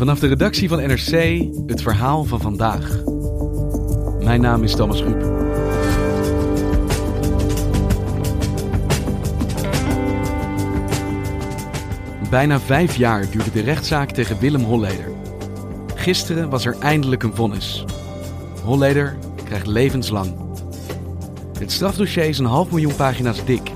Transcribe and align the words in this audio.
Vanaf 0.00 0.18
de 0.18 0.26
redactie 0.26 0.68
van 0.68 0.78
NRC 0.78 1.44
het 1.66 1.82
verhaal 1.82 2.24
van 2.24 2.40
vandaag. 2.40 3.02
Mijn 4.24 4.40
naam 4.40 4.62
is 4.62 4.74
Thomas 4.74 5.02
Ruip. 5.02 5.20
Bijna 12.30 12.60
vijf 12.60 12.96
jaar 12.96 13.30
duurde 13.30 13.50
de 13.52 13.60
rechtszaak 13.60 14.10
tegen 14.10 14.38
Willem 14.38 14.62
Holleder. 14.62 15.12
Gisteren 15.94 16.50
was 16.50 16.66
er 16.66 16.76
eindelijk 16.78 17.22
een 17.22 17.34
vonnis. 17.34 17.84
Holleder 18.64 19.16
krijgt 19.44 19.66
levenslang. 19.66 20.34
Het 21.58 21.72
strafdossier 21.72 22.24
is 22.24 22.38
een 22.38 22.44
half 22.44 22.70
miljoen 22.70 22.96
pagina's 22.96 23.44
dik, 23.44 23.70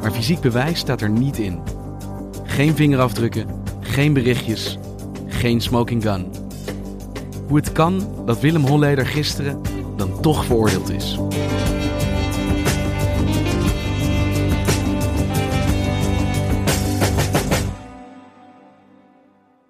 maar 0.00 0.12
fysiek 0.12 0.40
bewijs 0.40 0.78
staat 0.78 1.00
er 1.00 1.10
niet 1.10 1.38
in. 1.38 1.60
Geen 2.44 2.76
vingerafdrukken, 2.76 3.46
geen 3.80 4.12
berichtjes, 4.12 4.78
geen 5.38 5.60
smoking 5.60 6.02
gun. 6.02 6.30
Hoe 7.46 7.56
het 7.56 7.72
kan 7.72 8.24
dat 8.26 8.40
Willem 8.40 8.66
Holleder 8.66 9.06
gisteren 9.06 9.62
dan 9.96 10.20
toch 10.20 10.44
veroordeeld 10.44 10.90
is. 10.90 11.18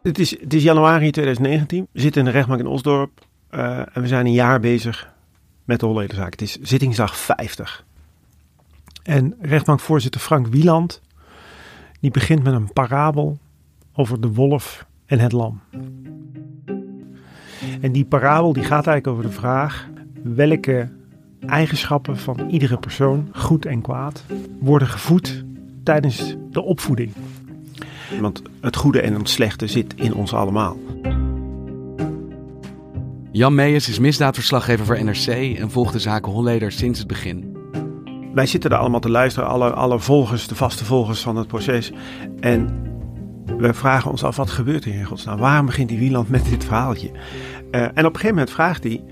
Het 0.03 0.19
is, 0.19 0.41
het 0.41 0.55
is 0.55 0.63
januari 0.63 1.11
2019. 1.11 1.87
We 1.93 2.01
zitten 2.01 2.21
in 2.21 2.27
de 2.27 2.33
rechtbank 2.33 2.61
in 2.61 2.67
Osdorp. 2.67 3.27
Uh, 3.51 3.79
en 3.79 4.03
we 4.03 4.07
zijn 4.07 4.27
een 4.27 4.33
jaar 4.33 4.61
bezig 4.61 5.13
met 5.65 5.81
de 5.81 5.87
Hollederzaak. 5.87 6.31
Het 6.31 6.43
is 6.43 6.59
zittingsdag 6.61 7.17
50. 7.17 7.85
En 9.03 9.37
rechtbankvoorzitter 9.41 10.21
Frank 10.21 10.47
Wieland... 10.47 11.01
die 12.01 12.11
begint 12.11 12.43
met 12.43 12.55
een 12.55 12.73
parabel 12.73 13.39
over 13.93 14.21
de 14.21 14.33
wolf 14.33 14.87
en 15.09 15.19
het 15.19 15.33
lam. 15.33 15.61
En 17.81 17.93
die 17.93 18.05
parabel 18.05 18.53
die 18.53 18.65
gaat 18.65 18.87
eigenlijk 18.87 19.07
over 19.07 19.23
de 19.23 19.41
vraag... 19.41 19.89
welke 20.23 20.89
eigenschappen 21.47 22.17
van 22.17 22.49
iedere 22.51 22.79
persoon, 22.79 23.29
goed 23.33 23.67
en 23.67 23.81
kwaad... 23.81 24.25
worden 24.61 24.89
gevoed 24.89 25.45
tijdens 25.83 26.37
de 26.51 26.63
opvoeding. 26.63 27.13
Want 28.21 28.43
het 28.61 28.77
goede 28.77 29.01
en 29.01 29.15
het 29.15 29.29
slechte 29.29 29.67
zit 29.67 29.95
in 29.95 30.15
ons 30.15 30.35
allemaal. 30.35 30.77
Jan 33.31 33.55
Meijers 33.55 33.89
is 33.89 33.99
misdaadverslaggever 33.99 34.87
voor 34.87 35.05
NRC 35.05 35.59
en 35.59 35.71
volgt 35.71 35.93
de 35.93 35.99
zaken 35.99 36.33
Holleder 36.33 36.73
sinds 36.73 36.99
het 36.99 37.09
begin. 37.09 37.57
Wij 38.35 38.47
zitten 38.47 38.71
er 38.71 38.77
allemaal 38.77 39.01
te 39.01 39.11
luisteren, 39.11 39.49
alle, 39.49 39.71
alle 39.71 39.99
volgers, 39.99 40.49
de 40.49 40.55
vaste 40.55 40.85
volgers 40.85 41.21
van 41.21 41.37
het 41.37 41.47
proces. 41.47 41.93
En 42.41 42.87
we 43.57 43.75
vragen 43.75 44.11
ons 44.11 44.25
af, 44.25 44.37
wat 44.37 44.51
gebeurt 44.51 44.85
er 44.85 44.95
in 44.95 45.05
godsnaam? 45.05 45.39
Waarom 45.39 45.67
begint 45.67 45.89
die 45.89 45.99
Wieland 45.99 46.29
met 46.29 46.45
dit 46.45 46.65
verhaaltje? 46.65 47.11
Uh, 47.11 47.83
en 47.83 47.89
op 47.89 47.97
een 47.97 48.05
gegeven 48.05 48.29
moment 48.29 48.51
vraagt 48.51 48.83
hij, 48.83 49.03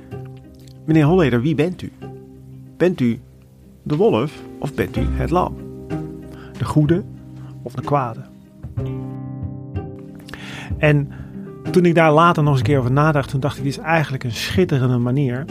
meneer 0.85 1.05
Holleder, 1.05 1.41
wie 1.41 1.55
bent 1.55 1.83
u? 1.83 1.93
Bent 2.77 3.01
u 3.01 3.21
de 3.83 3.97
wolf 3.97 4.33
of 4.59 4.75
bent 4.75 4.97
u 4.97 5.07
het 5.11 5.31
lam? 5.31 5.57
De 6.59 6.65
goede 6.65 7.05
of 7.63 7.73
de 7.73 7.83
kwade? 7.83 8.21
En 10.79 11.11
toen 11.71 11.85
ik 11.85 11.95
daar 11.95 12.13
later 12.13 12.43
nog 12.43 12.53
eens 12.53 12.61
een 12.61 12.67
keer 12.67 12.79
over 12.79 12.93
nadacht, 12.93 13.29
toen 13.29 13.41
dacht 13.41 13.57
ik, 13.57 13.63
dit 13.63 13.73
is 13.73 13.79
eigenlijk 13.79 14.25
een 14.25 14.33
schitterende 14.33 14.99
manier 14.99 15.45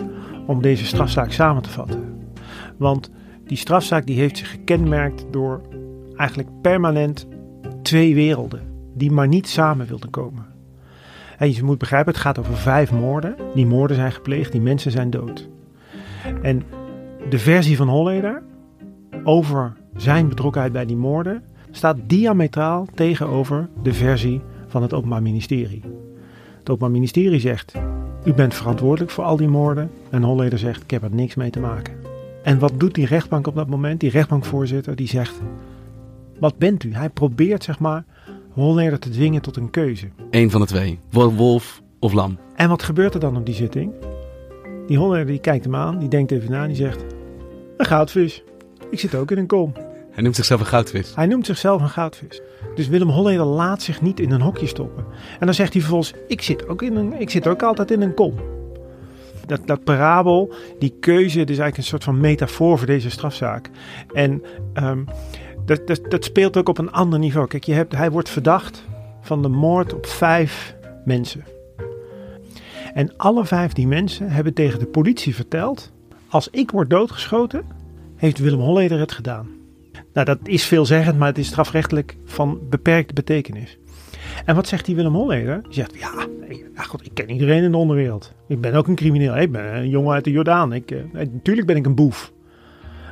om 0.45 0.61
deze 0.61 0.85
strafzaak 0.85 1.31
samen 1.31 1.61
te 1.61 1.69
vatten. 1.69 2.29
Want 2.77 3.11
die 3.45 3.57
strafzaak 3.57 4.05
die 4.05 4.19
heeft 4.19 4.37
zich 4.37 4.51
gekenmerkt 4.51 5.25
door 5.31 5.61
eigenlijk 6.15 6.49
permanent 6.61 7.27
twee 7.81 8.15
werelden 8.15 8.74
die 8.95 9.11
maar 9.11 9.27
niet 9.27 9.47
samen 9.47 9.87
wilden 9.87 10.09
komen. 10.09 10.45
En 11.37 11.53
je 11.53 11.63
moet 11.63 11.77
begrijpen, 11.77 12.13
het 12.13 12.21
gaat 12.21 12.39
over 12.39 12.57
vijf 12.57 12.91
moorden. 12.91 13.35
Die 13.53 13.65
moorden 13.65 13.97
zijn 13.97 14.11
gepleegd, 14.11 14.51
die 14.51 14.61
mensen 14.61 14.91
zijn 14.91 15.09
dood. 15.09 15.49
En 16.41 16.63
de 17.29 17.39
versie 17.39 17.77
van 17.77 17.87
Holleder 17.87 18.43
over 19.23 19.73
zijn 19.95 20.29
betrokkenheid 20.29 20.73
bij 20.73 20.85
die 20.85 20.95
moorden 20.95 21.43
staat 21.71 21.97
diametraal 22.07 22.87
tegenover 22.93 23.69
de 23.83 23.93
versie 23.93 24.41
van 24.67 24.81
het 24.81 24.93
Openbaar 24.93 25.21
Ministerie. 25.21 25.81
Het 26.59 26.69
Openbaar 26.69 26.91
Ministerie 26.91 27.39
zegt: 27.39 27.73
U 28.25 28.33
bent 28.33 28.53
verantwoordelijk 28.53 29.11
voor 29.11 29.23
al 29.23 29.37
die 29.37 29.47
moorden. 29.47 29.91
En 30.09 30.23
Holleder 30.23 30.59
zegt: 30.59 30.83
Ik 30.83 30.91
heb 30.91 31.03
er 31.03 31.15
niks 31.15 31.35
mee 31.35 31.49
te 31.49 31.59
maken. 31.59 31.93
En 32.43 32.59
wat 32.59 32.73
doet 32.77 32.95
die 32.95 33.05
rechtbank 33.05 33.47
op 33.47 33.55
dat 33.55 33.67
moment? 33.67 33.99
Die 33.99 34.09
rechtbankvoorzitter 34.09 34.95
die 34.95 35.07
zegt: 35.07 35.41
Wat 36.39 36.57
bent 36.57 36.83
u? 36.83 36.93
Hij 36.93 37.09
probeert 37.09 37.63
zeg 37.63 37.79
maar 37.79 38.05
Holleder 38.55 38.99
te 38.99 39.09
dwingen 39.09 39.41
tot 39.41 39.57
een 39.57 39.69
keuze. 39.69 40.07
Eén 40.29 40.51
van 40.51 40.61
de 40.61 40.67
twee: 40.67 40.99
wolf 41.09 41.81
of 41.99 42.13
lam. 42.13 42.37
En 42.55 42.69
wat 42.69 42.83
gebeurt 42.83 43.13
er 43.13 43.19
dan 43.19 43.37
op 43.37 43.45
die 43.45 43.55
zitting? 43.55 43.93
Die 44.87 44.97
Holleder 44.97 45.25
die 45.25 45.39
kijkt 45.39 45.65
hem 45.65 45.75
aan, 45.75 45.99
die 45.99 46.09
denkt 46.09 46.31
even 46.31 46.51
na, 46.51 46.67
die 46.67 46.75
zegt: 46.75 47.03
Een 47.77 47.85
goudvis. 47.85 48.43
Ik 48.89 48.99
zit 48.99 49.15
ook 49.15 49.31
in 49.31 49.37
een 49.37 49.47
kom. 49.47 49.73
Hij 50.11 50.23
noemt 50.23 50.35
zichzelf 50.35 50.59
een 50.59 50.65
goudvis. 50.65 51.15
Hij 51.15 51.25
noemt 51.25 51.45
zichzelf 51.45 51.81
een 51.81 51.89
goudvis. 51.89 52.41
Dus 52.75 52.87
Willem 52.87 53.09
Holleder 53.09 53.45
laat 53.45 53.81
zich 53.81 54.01
niet 54.01 54.19
in 54.19 54.31
een 54.31 54.41
hokje 54.41 54.67
stoppen. 54.67 55.05
En 55.39 55.45
dan 55.45 55.55
zegt 55.55 55.73
hij 55.73 55.81
vervolgens: 55.81 56.13
Ik 56.27 56.41
zit 56.41 56.67
ook, 56.67 56.81
in 56.81 56.95
een, 56.95 57.19
ik 57.19 57.29
zit 57.29 57.47
ook 57.47 57.63
altijd 57.63 57.91
in 57.91 58.01
een 58.01 58.13
kom. 58.13 58.33
Dat, 59.45 59.61
dat 59.65 59.83
parabel, 59.83 60.53
die 60.79 60.93
keuze, 60.99 61.39
is 61.39 61.45
eigenlijk 61.45 61.77
een 61.77 61.83
soort 61.83 62.03
van 62.03 62.19
metafoor 62.19 62.77
voor 62.77 62.87
deze 62.87 63.09
strafzaak. 63.09 63.69
En 64.13 64.43
um, 64.73 65.05
dat, 65.65 65.87
dat, 65.87 66.01
dat, 66.09 66.23
speelt 66.23 66.57
ook 66.57 66.69
op 66.69 66.77
een 66.77 66.91
ander 66.91 67.19
niveau. 67.19 67.47
Kijk, 67.47 67.63
je 67.63 67.73
hebt, 67.73 67.95
hij 67.95 68.11
wordt 68.11 68.29
verdacht 68.29 68.83
van 69.21 69.41
de 69.41 69.47
moord 69.47 69.93
op 69.93 70.05
vijf 70.05 70.75
mensen. 71.05 71.43
En 72.93 73.17
alle 73.17 73.45
vijf 73.45 73.73
die 73.73 73.87
mensen 73.87 74.31
hebben 74.31 74.53
tegen 74.53 74.79
de 74.79 74.85
politie 74.85 75.35
verteld: 75.35 75.91
Als 76.29 76.49
ik 76.49 76.71
word 76.71 76.89
doodgeschoten, 76.89 77.65
heeft 78.15 78.39
Willem 78.39 78.59
Holleder 78.59 78.99
het 78.99 79.11
gedaan. 79.11 79.47
Nou, 80.13 80.25
dat 80.25 80.39
is 80.43 80.65
veelzeggend, 80.65 81.17
maar 81.17 81.27
het 81.27 81.37
is 81.37 81.47
strafrechtelijk 81.47 82.17
van 82.25 82.59
beperkte 82.69 83.13
betekenis. 83.13 83.77
En 84.45 84.55
wat 84.55 84.67
zegt 84.67 84.85
die 84.85 84.95
Willem 84.95 85.13
Holleder? 85.13 85.61
Die 85.63 85.73
zegt, 85.73 85.99
ja, 85.99 86.27
ja 86.75 86.83
God, 86.83 87.05
ik 87.05 87.11
ken 87.13 87.29
iedereen 87.29 87.63
in 87.63 87.71
de 87.71 87.77
onderwereld. 87.77 88.33
Ik 88.47 88.61
ben 88.61 88.73
ook 88.73 88.87
een 88.87 88.95
crimineel. 88.95 89.37
Ik 89.37 89.51
ben 89.51 89.75
een 89.75 89.89
jongen 89.89 90.13
uit 90.13 90.23
de 90.23 90.31
Jordaan. 90.31 90.73
Ik, 90.73 90.91
uh, 90.91 90.99
natuurlijk 91.13 91.67
ben 91.67 91.75
ik 91.75 91.85
een 91.85 91.95
boef. 91.95 92.31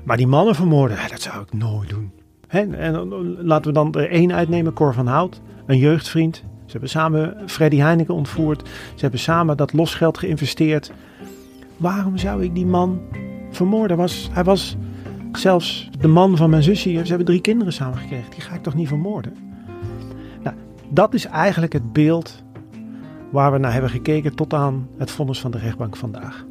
Maar 0.03 0.17
die 0.17 0.27
mannen 0.27 0.55
vermoorden, 0.55 0.97
dat 1.09 1.21
zou 1.21 1.41
ik 1.41 1.53
nooit 1.53 1.89
doen. 1.89 2.11
En 2.61 3.07
laten 3.43 3.67
we 3.67 3.73
dan 3.73 3.93
er 3.93 4.09
één 4.09 4.33
uitnemen, 4.33 4.73
Cor 4.73 4.93
van 4.93 5.07
Hout, 5.07 5.41
een 5.65 5.77
jeugdvriend. 5.77 6.35
Ze 6.35 6.71
hebben 6.71 6.89
samen 6.89 7.37
Freddy 7.45 7.77
Heineken 7.77 8.13
ontvoerd. 8.13 8.67
Ze 8.95 9.01
hebben 9.01 9.19
samen 9.19 9.57
dat 9.57 9.73
losgeld 9.73 10.17
geïnvesteerd. 10.17 10.91
Waarom 11.77 12.17
zou 12.17 12.43
ik 12.43 12.55
die 12.55 12.65
man 12.65 13.01
vermoorden? 13.51 13.97
Was, 13.97 14.29
hij 14.31 14.43
was 14.43 14.77
Zelfs 15.37 15.89
de 15.99 16.07
man 16.07 16.37
van 16.37 16.49
mijn 16.49 16.63
zusje, 16.63 16.89
ze 16.89 17.07
hebben 17.07 17.25
drie 17.25 17.41
kinderen 17.41 17.73
samen 17.73 17.97
gekregen. 17.97 18.31
Die 18.31 18.41
ga 18.41 18.55
ik 18.55 18.63
toch 18.63 18.73
niet 18.73 18.87
vermoorden? 18.87 19.33
Nou, 20.43 20.55
dat 20.89 21.13
is 21.13 21.25
eigenlijk 21.25 21.73
het 21.73 21.93
beeld 21.93 22.43
waar 23.31 23.51
we 23.51 23.57
naar 23.57 23.71
hebben 23.71 23.89
gekeken 23.89 24.35
tot 24.35 24.53
aan 24.53 24.87
het 24.97 25.11
vonnis 25.11 25.39
van 25.39 25.51
de 25.51 25.57
rechtbank 25.57 25.95
vandaag. 25.95 26.45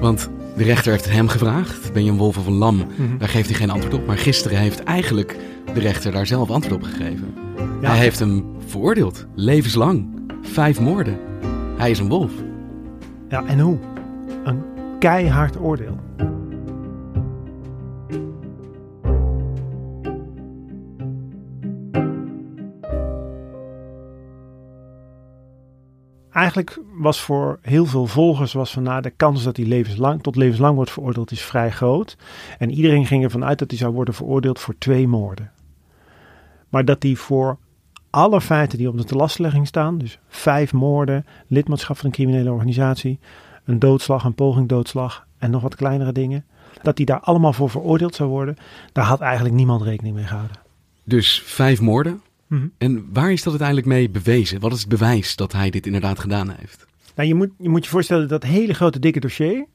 Want 0.00 0.30
de 0.56 0.64
rechter 0.64 0.92
heeft 0.92 1.10
hem 1.10 1.28
gevraagd: 1.28 1.92
ben 1.92 2.04
je 2.04 2.10
een 2.10 2.16
wolf 2.16 2.38
of 2.38 2.46
een 2.46 2.52
lam? 2.52 2.76
Mhm. 2.76 3.18
Daar 3.18 3.28
geeft 3.28 3.48
hij 3.48 3.58
geen 3.58 3.70
antwoord 3.70 3.94
op. 3.94 4.06
Maar 4.06 4.18
gisteren 4.18 4.58
heeft 4.58 4.82
eigenlijk 4.82 5.36
de 5.74 5.80
rechter 5.80 6.12
daar 6.12 6.26
zelf 6.26 6.50
antwoord 6.50 6.74
op 6.74 6.82
gegeven. 6.82 7.34
Hij 7.80 7.98
heeft 7.98 8.18
hem 8.18 8.44
veroordeeld, 8.66 9.26
levenslang. 9.34 10.08
Vijf 10.42 10.80
moorden. 10.80 11.18
Hij 11.76 11.90
is 11.90 11.98
een 11.98 12.08
wolf. 12.08 12.32
Ja, 13.28 13.44
en 13.46 13.58
hoe? 13.58 13.78
Een 14.44 14.62
keihard 14.98 15.60
oordeel. 15.60 15.98
Eigenlijk 26.36 26.78
was 26.98 27.20
voor 27.20 27.58
heel 27.62 27.86
veel 27.86 28.06
volgers 28.06 28.52
was 28.52 28.72
van 28.72 28.82
nou, 28.82 29.02
de 29.02 29.10
kans 29.10 29.42
dat 29.42 29.56
hij 29.56 29.66
levenslang, 29.66 30.22
tot 30.22 30.36
levenslang 30.36 30.74
wordt 30.74 30.90
veroordeeld 30.90 31.30
is 31.30 31.42
vrij 31.42 31.70
groot. 31.70 32.16
En 32.58 32.70
iedereen 32.70 33.06
ging 33.06 33.24
ervan 33.24 33.44
uit 33.44 33.58
dat 33.58 33.70
hij 33.70 33.78
zou 33.78 33.92
worden 33.92 34.14
veroordeeld 34.14 34.60
voor 34.60 34.74
twee 34.78 35.08
moorden. 35.08 35.50
Maar 36.68 36.84
dat 36.84 37.02
hij 37.02 37.14
voor 37.14 37.58
alle 38.10 38.40
feiten 38.40 38.78
die 38.78 38.88
op 38.88 38.96
de 38.96 39.04
telastlegging 39.04 39.66
staan, 39.66 39.98
dus 39.98 40.18
vijf 40.28 40.72
moorden, 40.72 41.26
lidmaatschap 41.46 41.96
van 41.96 42.06
een 42.06 42.12
criminele 42.12 42.52
organisatie, 42.52 43.18
een 43.64 43.78
doodslag, 43.78 44.24
een 44.24 44.34
poging 44.34 44.68
doodslag 44.68 45.26
en 45.38 45.50
nog 45.50 45.62
wat 45.62 45.74
kleinere 45.74 46.12
dingen, 46.12 46.44
dat 46.82 46.96
hij 46.96 47.06
daar 47.06 47.20
allemaal 47.20 47.52
voor 47.52 47.70
veroordeeld 47.70 48.14
zou 48.14 48.28
worden, 48.28 48.56
daar 48.92 49.04
had 49.04 49.20
eigenlijk 49.20 49.54
niemand 49.54 49.82
rekening 49.82 50.14
mee 50.14 50.26
gehouden. 50.26 50.56
Dus 51.04 51.42
vijf 51.44 51.80
moorden. 51.80 52.20
Mhm. 52.46 52.66
En 52.78 53.08
waar 53.12 53.32
is 53.32 53.42
dat 53.42 53.48
uiteindelijk 53.48 53.88
mee 53.88 54.10
bewezen? 54.10 54.60
Wat 54.60 54.72
is 54.72 54.80
het 54.80 54.88
bewijs 54.88 55.36
dat 55.36 55.52
hij 55.52 55.70
dit 55.70 55.86
inderdaad 55.86 56.18
gedaan 56.18 56.50
heeft? 56.58 56.86
Nou, 57.14 57.28
je 57.28 57.34
moet, 57.34 57.50
je 57.58 57.68
moet 57.68 57.84
je 57.84 57.90
voorstellen 57.90 58.28
dat 58.28 58.42
hele 58.42 58.74
grote 58.74 58.98
dikke 58.98 59.20
dossier. 59.20 59.66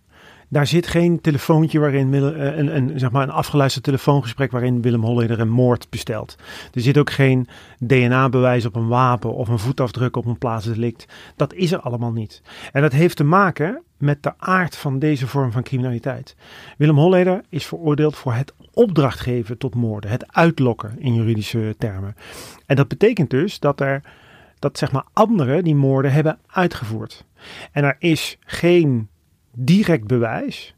Daar 0.50 0.68
zit 0.68 0.88
geen 0.88 1.22
telefoontje 1.22 1.80
waarin 1.80 2.14
eh, 2.14 2.58
een, 2.58 2.76
een, 2.76 3.00
zeg 3.00 3.12
maar 3.12 3.24
een 3.24 3.30
afgeluisterd 3.30 3.84
telefoongesprek 3.84 4.52
waarin 4.52 4.82
Willem 4.82 5.04
Holleder 5.04 5.40
een 5.40 5.50
moord 5.50 5.90
bestelt. 5.90 6.36
Er 6.74 6.82
zit 6.82 6.98
ook 6.98 7.10
geen 7.10 7.48
DNA-bewijs 7.80 8.66
op 8.66 8.76
een 8.76 8.88
wapen 8.88 9.34
of 9.34 9.48
een 9.48 9.60
voetafdruk 9.60 10.16
op 10.16 10.26
een 10.26 10.38
plaatsdelict. 10.38 11.06
Dat 11.36 11.54
is 11.54 11.72
er 11.72 11.80
allemaal 11.80 12.12
niet. 12.12 12.42
En 12.72 12.82
dat 12.82 12.92
heeft 12.92 13.16
te 13.16 13.24
maken 13.24 13.82
met 14.02 14.24
de 14.24 14.34
aard 14.38 14.76
van 14.76 15.00
deze 15.00 15.28
vorm 15.28 15.52
van 15.52 15.64
criminaliteit. 15.64 16.36
Willem 16.78 16.98
Holleder 16.98 17.42
is 17.50 17.66
veroordeeld 17.66 18.16
voor 18.16 18.34
het 18.34 18.54
opdracht 18.74 19.20
geven 19.20 19.58
tot 19.58 19.76
moorden, 19.76 20.10
het 20.10 20.34
uitlokken 20.34 21.00
in 21.00 21.14
juridische 21.14 21.76
termen. 21.78 22.16
En 22.66 22.76
dat 22.76 22.88
betekent 22.88 23.30
dus 23.30 23.60
dat 23.60 23.82
er 23.82 24.02
dat 24.60 24.78
zeg 24.78 24.92
maar 24.92 25.06
anderen 25.14 25.64
die 25.64 25.76
moorden 25.76 26.12
hebben 26.12 26.40
uitgevoerd. 26.48 27.26
En 27.72 27.84
er 27.84 27.96
is 28.00 28.38
geen 28.46 29.10
direct 29.54 30.08
bewijs 30.08 30.76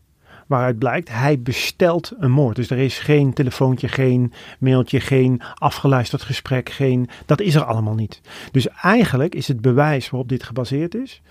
waaruit 0.47 0.79
blijkt 0.79 1.09
hij 1.09 1.41
bestelt 1.41 2.13
een 2.17 2.31
moord. 2.31 2.55
Dus 2.55 2.69
er 2.69 2.77
is 2.77 2.99
geen 2.99 3.33
telefoontje, 3.33 3.87
geen 3.87 4.33
mailtje, 4.59 4.99
geen 4.99 5.41
afgeluisterd 5.53 6.21
gesprek, 6.21 6.69
geen 6.69 7.09
dat 7.25 7.41
is 7.41 7.55
er 7.55 7.63
allemaal 7.63 7.95
niet. 7.95 8.21
Dus 8.51 8.67
eigenlijk 8.67 9.35
is 9.35 9.47
het 9.47 9.61
bewijs 9.61 10.09
waarop 10.09 10.29
dit 10.29 10.43
gebaseerd 10.43 10.95
is 10.95 11.21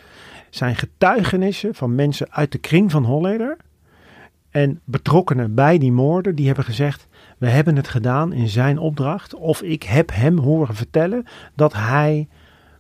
zijn 0.55 0.77
getuigenissen 0.77 1.75
van 1.75 1.95
mensen 1.95 2.27
uit 2.31 2.53
de 2.53 2.59
kring 2.59 2.91
van 2.91 3.05
Holleder 3.05 3.57
en 4.51 4.81
betrokkenen 4.85 5.55
bij 5.55 5.79
die 5.79 5.93
moorden 5.93 6.35
die 6.35 6.47
hebben 6.47 6.65
gezegd 6.65 7.07
we 7.39 7.49
hebben 7.49 7.77
het 7.77 7.89
gedaan 7.89 8.33
in 8.33 8.49
zijn 8.49 8.79
opdracht 8.79 9.35
of 9.35 9.63
ik 9.63 9.83
heb 9.83 10.11
hem 10.13 10.39
horen 10.39 10.75
vertellen 10.75 11.27
dat 11.55 11.73
hij 11.73 12.29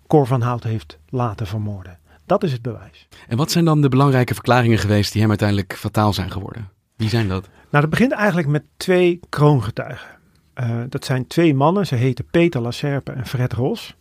Cor 0.06 0.26
van 0.26 0.40
Hout 0.40 0.62
heeft 0.62 0.98
laten 1.08 1.46
vermoorden. 1.46 1.98
Dat 2.26 2.42
is 2.42 2.52
het 2.52 2.62
bewijs. 2.62 3.08
En 3.28 3.36
wat 3.36 3.50
zijn 3.50 3.64
dan 3.64 3.80
de 3.80 3.88
belangrijke 3.88 4.34
verklaringen 4.34 4.78
geweest 4.78 5.12
die 5.12 5.20
hem 5.20 5.30
uiteindelijk 5.30 5.74
fataal 5.76 6.12
zijn 6.12 6.30
geworden? 6.30 6.68
Wie 6.96 7.08
zijn 7.08 7.28
dat? 7.28 7.48
Nou, 7.70 7.82
dat 7.82 7.90
begint 7.90 8.12
eigenlijk 8.12 8.48
met 8.48 8.64
twee 8.76 9.20
kroongetuigen. 9.28 10.08
Eh, 10.54 10.80
dat 10.88 11.04
zijn 11.04 11.26
twee 11.26 11.54
mannen, 11.54 11.86
ze 11.86 11.94
heten 11.94 12.24
Peter 12.30 12.60
Lacerpe 12.60 13.12
en 13.12 13.26
Fred 13.26 13.52
Ros. 13.52 13.96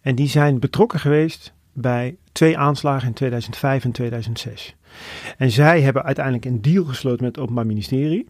En 0.00 0.14
die 0.14 0.28
zijn 0.28 0.58
betrokken 0.58 1.00
geweest 1.00 1.52
bij 1.72 2.16
twee 2.32 2.58
aanslagen 2.58 3.08
in 3.08 3.14
2005 3.14 3.84
en 3.84 3.92
2006. 3.92 4.76
En 5.36 5.50
zij 5.50 5.80
hebben 5.80 6.04
uiteindelijk 6.04 6.44
een 6.44 6.62
deal 6.62 6.84
gesloten 6.84 7.24
met 7.24 7.34
het 7.34 7.44
Openbaar 7.44 7.66
Ministerie. 7.66 8.28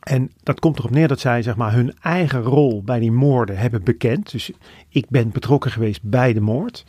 En 0.00 0.30
dat 0.42 0.60
komt 0.60 0.78
erop 0.78 0.90
neer 0.90 1.08
dat 1.08 1.20
zij 1.20 1.42
zeg 1.42 1.56
maar, 1.56 1.72
hun 1.72 1.94
eigen 2.00 2.42
rol 2.42 2.82
bij 2.82 2.98
die 2.98 3.12
moorden 3.12 3.58
hebben 3.58 3.84
bekend. 3.84 4.30
Dus 4.30 4.50
ik 4.88 5.08
ben 5.08 5.30
betrokken 5.30 5.70
geweest 5.70 6.02
bij 6.02 6.32
de 6.32 6.40
moord. 6.40 6.84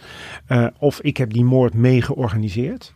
Uh, 0.48 0.68
of 0.78 1.02
ik 1.02 1.18
heb 1.18 1.34
die 1.34 1.44
moord 1.44 1.74
mee 1.74 2.02
georganiseerd. 2.02 2.94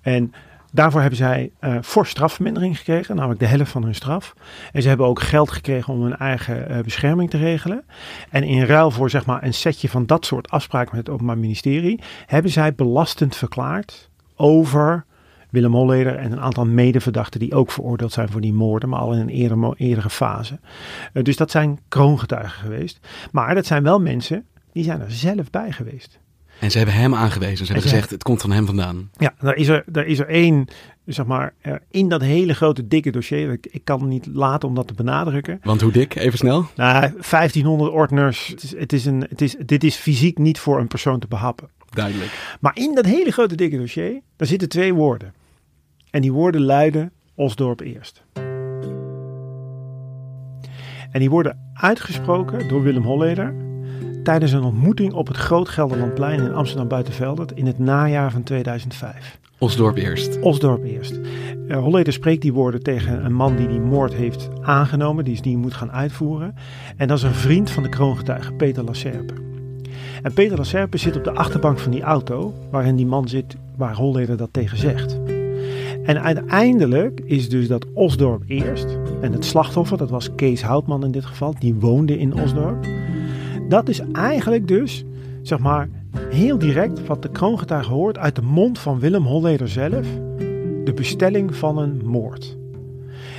En 0.00 0.32
daarvoor 0.72 1.00
hebben 1.00 1.18
zij 1.18 1.50
uh, 1.60 1.76
strafvermindering 2.02 2.78
gekregen, 2.78 3.16
namelijk 3.16 3.40
de 3.40 3.46
helft 3.46 3.70
van 3.70 3.84
hun 3.84 3.94
straf. 3.94 4.34
En 4.72 4.82
ze 4.82 4.88
hebben 4.88 5.06
ook 5.06 5.20
geld 5.20 5.50
gekregen 5.50 5.92
om 5.92 6.02
hun 6.02 6.16
eigen 6.16 6.70
uh, 6.70 6.78
bescherming 6.78 7.30
te 7.30 7.38
regelen. 7.38 7.84
En 8.30 8.42
in 8.42 8.64
ruil 8.64 8.90
voor 8.90 9.10
zeg 9.10 9.26
maar, 9.26 9.42
een 9.42 9.54
setje 9.54 9.88
van 9.88 10.06
dat 10.06 10.26
soort 10.26 10.50
afspraken 10.50 10.96
met 10.96 11.06
het 11.06 11.14
Openbaar 11.14 11.38
Ministerie, 11.38 12.00
hebben 12.26 12.50
zij 12.50 12.74
belastend 12.74 13.36
verklaard 13.36 14.10
over 14.36 15.04
Willem 15.50 15.74
Holleder 15.74 16.16
en 16.16 16.32
een 16.32 16.40
aantal 16.40 16.66
medeverdachten 16.66 17.40
die 17.40 17.54
ook 17.54 17.70
veroordeeld 17.70 18.12
zijn 18.12 18.28
voor 18.28 18.40
die 18.40 18.52
moorden, 18.52 18.88
maar 18.88 19.00
al 19.00 19.12
in 19.12 19.20
een 19.20 19.28
eerder, 19.28 19.74
eerdere 19.76 20.10
fase. 20.10 20.58
Uh, 21.12 21.22
dus 21.22 21.36
dat 21.36 21.50
zijn 21.50 21.78
kroongetuigen 21.88 22.62
geweest. 22.62 22.98
Maar 23.32 23.54
dat 23.54 23.66
zijn 23.66 23.82
wel 23.82 24.00
mensen 24.00 24.46
die 24.72 24.84
zijn 24.84 25.00
er 25.00 25.10
zelf 25.10 25.50
bij 25.50 25.72
geweest. 25.72 26.20
En 26.62 26.70
ze 26.70 26.76
hebben 26.76 26.94
hem 26.94 27.14
aangewezen. 27.14 27.66
Ze 27.66 27.72
hebben 27.72 27.90
gezegd, 27.90 28.10
het 28.10 28.22
komt 28.22 28.40
van 28.40 28.50
hem 28.50 28.66
vandaan. 28.66 29.10
Ja, 29.16 29.34
daar 29.40 29.54
is 29.54 29.68
er, 29.68 29.82
daar 29.86 30.06
is 30.06 30.18
er 30.18 30.28
één, 30.28 30.66
zeg 31.06 31.26
maar, 31.26 31.54
in 31.90 32.08
dat 32.08 32.20
hele 32.20 32.54
grote 32.54 32.88
dikke 32.88 33.10
dossier. 33.10 33.52
Ik, 33.52 33.66
ik 33.70 33.84
kan 33.84 34.08
niet 34.08 34.26
laten 34.26 34.68
om 34.68 34.74
dat 34.74 34.86
te 34.86 34.94
benadrukken. 34.94 35.60
Want 35.62 35.80
hoe 35.80 35.92
dik? 35.92 36.14
Even 36.14 36.38
snel. 36.38 36.66
Nou, 36.76 37.12
1500 37.30 37.92
ordners. 37.92 38.46
Het 38.46 38.62
is, 38.62 38.74
het 38.78 38.92
is 38.92 39.04
een, 39.04 39.26
het 39.28 39.40
is, 39.40 39.56
dit 39.66 39.84
is 39.84 39.96
fysiek 39.96 40.38
niet 40.38 40.58
voor 40.58 40.80
een 40.80 40.86
persoon 40.86 41.18
te 41.18 41.26
behappen. 41.28 41.68
Duidelijk. 41.90 42.56
Maar 42.60 42.76
in 42.76 42.94
dat 42.94 43.04
hele 43.04 43.30
grote 43.30 43.54
dikke 43.54 43.76
dossier, 43.76 44.20
daar 44.36 44.48
zitten 44.48 44.68
twee 44.68 44.94
woorden. 44.94 45.34
En 46.10 46.20
die 46.20 46.32
woorden 46.32 46.60
luiden 46.60 47.12
Osdorp 47.34 47.80
eerst. 47.80 48.22
En 51.10 51.20
die 51.20 51.30
worden 51.30 51.70
uitgesproken 51.74 52.68
door 52.68 52.82
Willem 52.82 53.02
Holleder 53.02 53.71
tijdens 54.22 54.52
een 54.52 54.62
ontmoeting 54.62 55.12
op 55.12 55.26
het 55.26 55.36
Groot 55.36 55.68
Gelderlandplein 55.68 56.40
in 56.40 56.54
Amsterdam 56.54 56.88
Buitenveldert 56.88 57.52
in 57.52 57.66
het 57.66 57.78
najaar 57.78 58.30
van 58.30 58.42
2005. 58.42 59.38
Osdorp 59.58 59.96
eerst. 59.96 60.38
Osdorp 60.40 60.84
eerst. 60.84 61.20
Uh, 61.68 61.76
Holleder 61.76 62.12
spreekt 62.12 62.42
die 62.42 62.52
woorden 62.52 62.82
tegen 62.82 63.24
een 63.24 63.34
man 63.34 63.56
die 63.56 63.68
die 63.68 63.80
moord 63.80 64.14
heeft 64.14 64.48
aangenomen, 64.62 65.24
die 65.24 65.42
die 65.42 65.56
moet 65.56 65.74
gaan 65.74 65.92
uitvoeren. 65.92 66.54
En 66.96 67.08
dat 67.08 67.16
is 67.16 67.22
een 67.22 67.34
vriend 67.34 67.70
van 67.70 67.82
de 67.82 67.88
kroongetuige, 67.88 68.52
Peter 68.52 68.84
Lacerpe. 68.84 69.34
En 70.22 70.32
Peter 70.32 70.56
Lacerpe 70.56 70.96
zit 70.96 71.16
op 71.16 71.24
de 71.24 71.32
achterbank 71.32 71.78
van 71.78 71.90
die 71.90 72.02
auto 72.02 72.54
waarin 72.70 72.96
die 72.96 73.06
man 73.06 73.28
zit 73.28 73.56
waar 73.76 73.94
Holleder 73.94 74.36
dat 74.36 74.52
tegen 74.52 74.78
zegt. 74.78 75.20
En 76.02 76.22
uiteindelijk 76.22 77.20
is 77.24 77.48
dus 77.48 77.68
dat 77.68 77.86
Osdorp 77.94 78.42
eerst. 78.46 78.98
En 79.20 79.32
het 79.32 79.44
slachtoffer, 79.44 79.98
dat 79.98 80.10
was 80.10 80.34
Kees 80.34 80.62
Houtman 80.62 81.04
in 81.04 81.10
dit 81.10 81.24
geval, 81.24 81.54
die 81.58 81.74
woonde 81.74 82.18
in 82.18 82.34
Osdorp. 82.34 82.86
Dat 83.68 83.88
is 83.88 84.00
eigenlijk 84.12 84.68
dus, 84.68 85.04
zeg 85.42 85.58
maar, 85.58 85.88
heel 86.30 86.58
direct 86.58 87.06
wat 87.06 87.22
de 87.22 87.30
kroongetuige 87.30 87.92
hoort 87.92 88.18
uit 88.18 88.36
de 88.36 88.42
mond 88.42 88.78
van 88.78 88.98
Willem 88.98 89.24
Holleder 89.24 89.68
zelf. 89.68 90.06
De 90.84 90.92
bestelling 90.94 91.56
van 91.56 91.78
een 91.78 92.00
moord. 92.04 92.56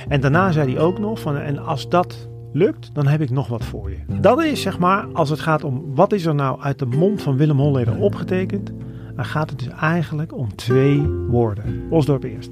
En 0.08 0.20
daarna 0.20 0.52
zei 0.52 0.72
hij 0.72 0.82
ook 0.82 0.98
nog 0.98 1.20
van, 1.20 1.36
en 1.36 1.58
als 1.58 1.88
dat 1.88 2.28
lukt, 2.52 2.90
dan 2.92 3.06
heb 3.06 3.20
ik 3.20 3.30
nog 3.30 3.48
wat 3.48 3.64
voor 3.64 3.90
je. 3.90 4.20
Dat 4.20 4.42
is 4.42 4.62
zeg 4.62 4.78
maar, 4.78 5.06
als 5.12 5.30
het 5.30 5.40
gaat 5.40 5.64
om 5.64 5.82
wat 5.94 6.12
is 6.12 6.26
er 6.26 6.34
nou 6.34 6.60
uit 6.60 6.78
de 6.78 6.86
mond 6.86 7.22
van 7.22 7.36
Willem 7.36 7.58
Holleder 7.58 7.98
opgetekend, 7.98 8.72
dan 9.16 9.24
gaat 9.24 9.50
het 9.50 9.58
dus 9.58 9.68
eigenlijk 9.68 10.36
om 10.36 10.56
twee 10.56 11.02
woorden. 11.28 11.82
Osdorp 11.90 12.22
eerst. 12.22 12.50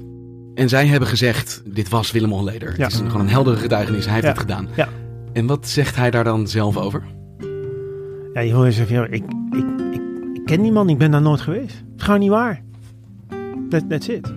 En 0.55 0.69
zij 0.69 0.87
hebben 0.87 1.09
gezegd, 1.09 1.61
dit 1.65 1.89
was 1.89 2.11
Willem 2.11 2.31
Holleder. 2.31 2.73
Ja. 2.77 2.83
Het 2.83 2.93
is 2.93 2.99
gewoon 2.99 3.21
een 3.21 3.29
heldere 3.29 3.57
getuigenis, 3.57 4.05
hij 4.05 4.13
heeft 4.13 4.25
ja. 4.25 4.31
het 4.31 4.39
gedaan. 4.39 4.67
Ja. 4.75 4.87
En 5.33 5.45
wat 5.45 5.67
zegt 5.67 5.95
hij 5.95 6.11
daar 6.11 6.23
dan 6.23 6.47
zelf 6.47 6.77
over? 6.77 7.03
Ja, 8.33 8.41
je 8.41 8.53
hoort 8.53 8.73
zeggen, 8.73 8.95
ja, 8.95 9.05
ik, 9.05 9.23
ik, 9.51 9.65
ik, 9.91 10.01
ik, 10.33 10.45
ken 10.45 10.61
die 10.61 10.71
man, 10.71 10.89
ik 10.89 10.97
ben 10.97 11.11
daar 11.11 11.21
nooit 11.21 11.41
geweest. 11.41 11.75
Het 11.75 11.97
is 11.97 12.03
gewoon 12.03 12.19
niet 12.19 12.29
waar. 12.29 12.61
That, 13.69 13.89
that's 13.89 14.07
it. 14.07 14.33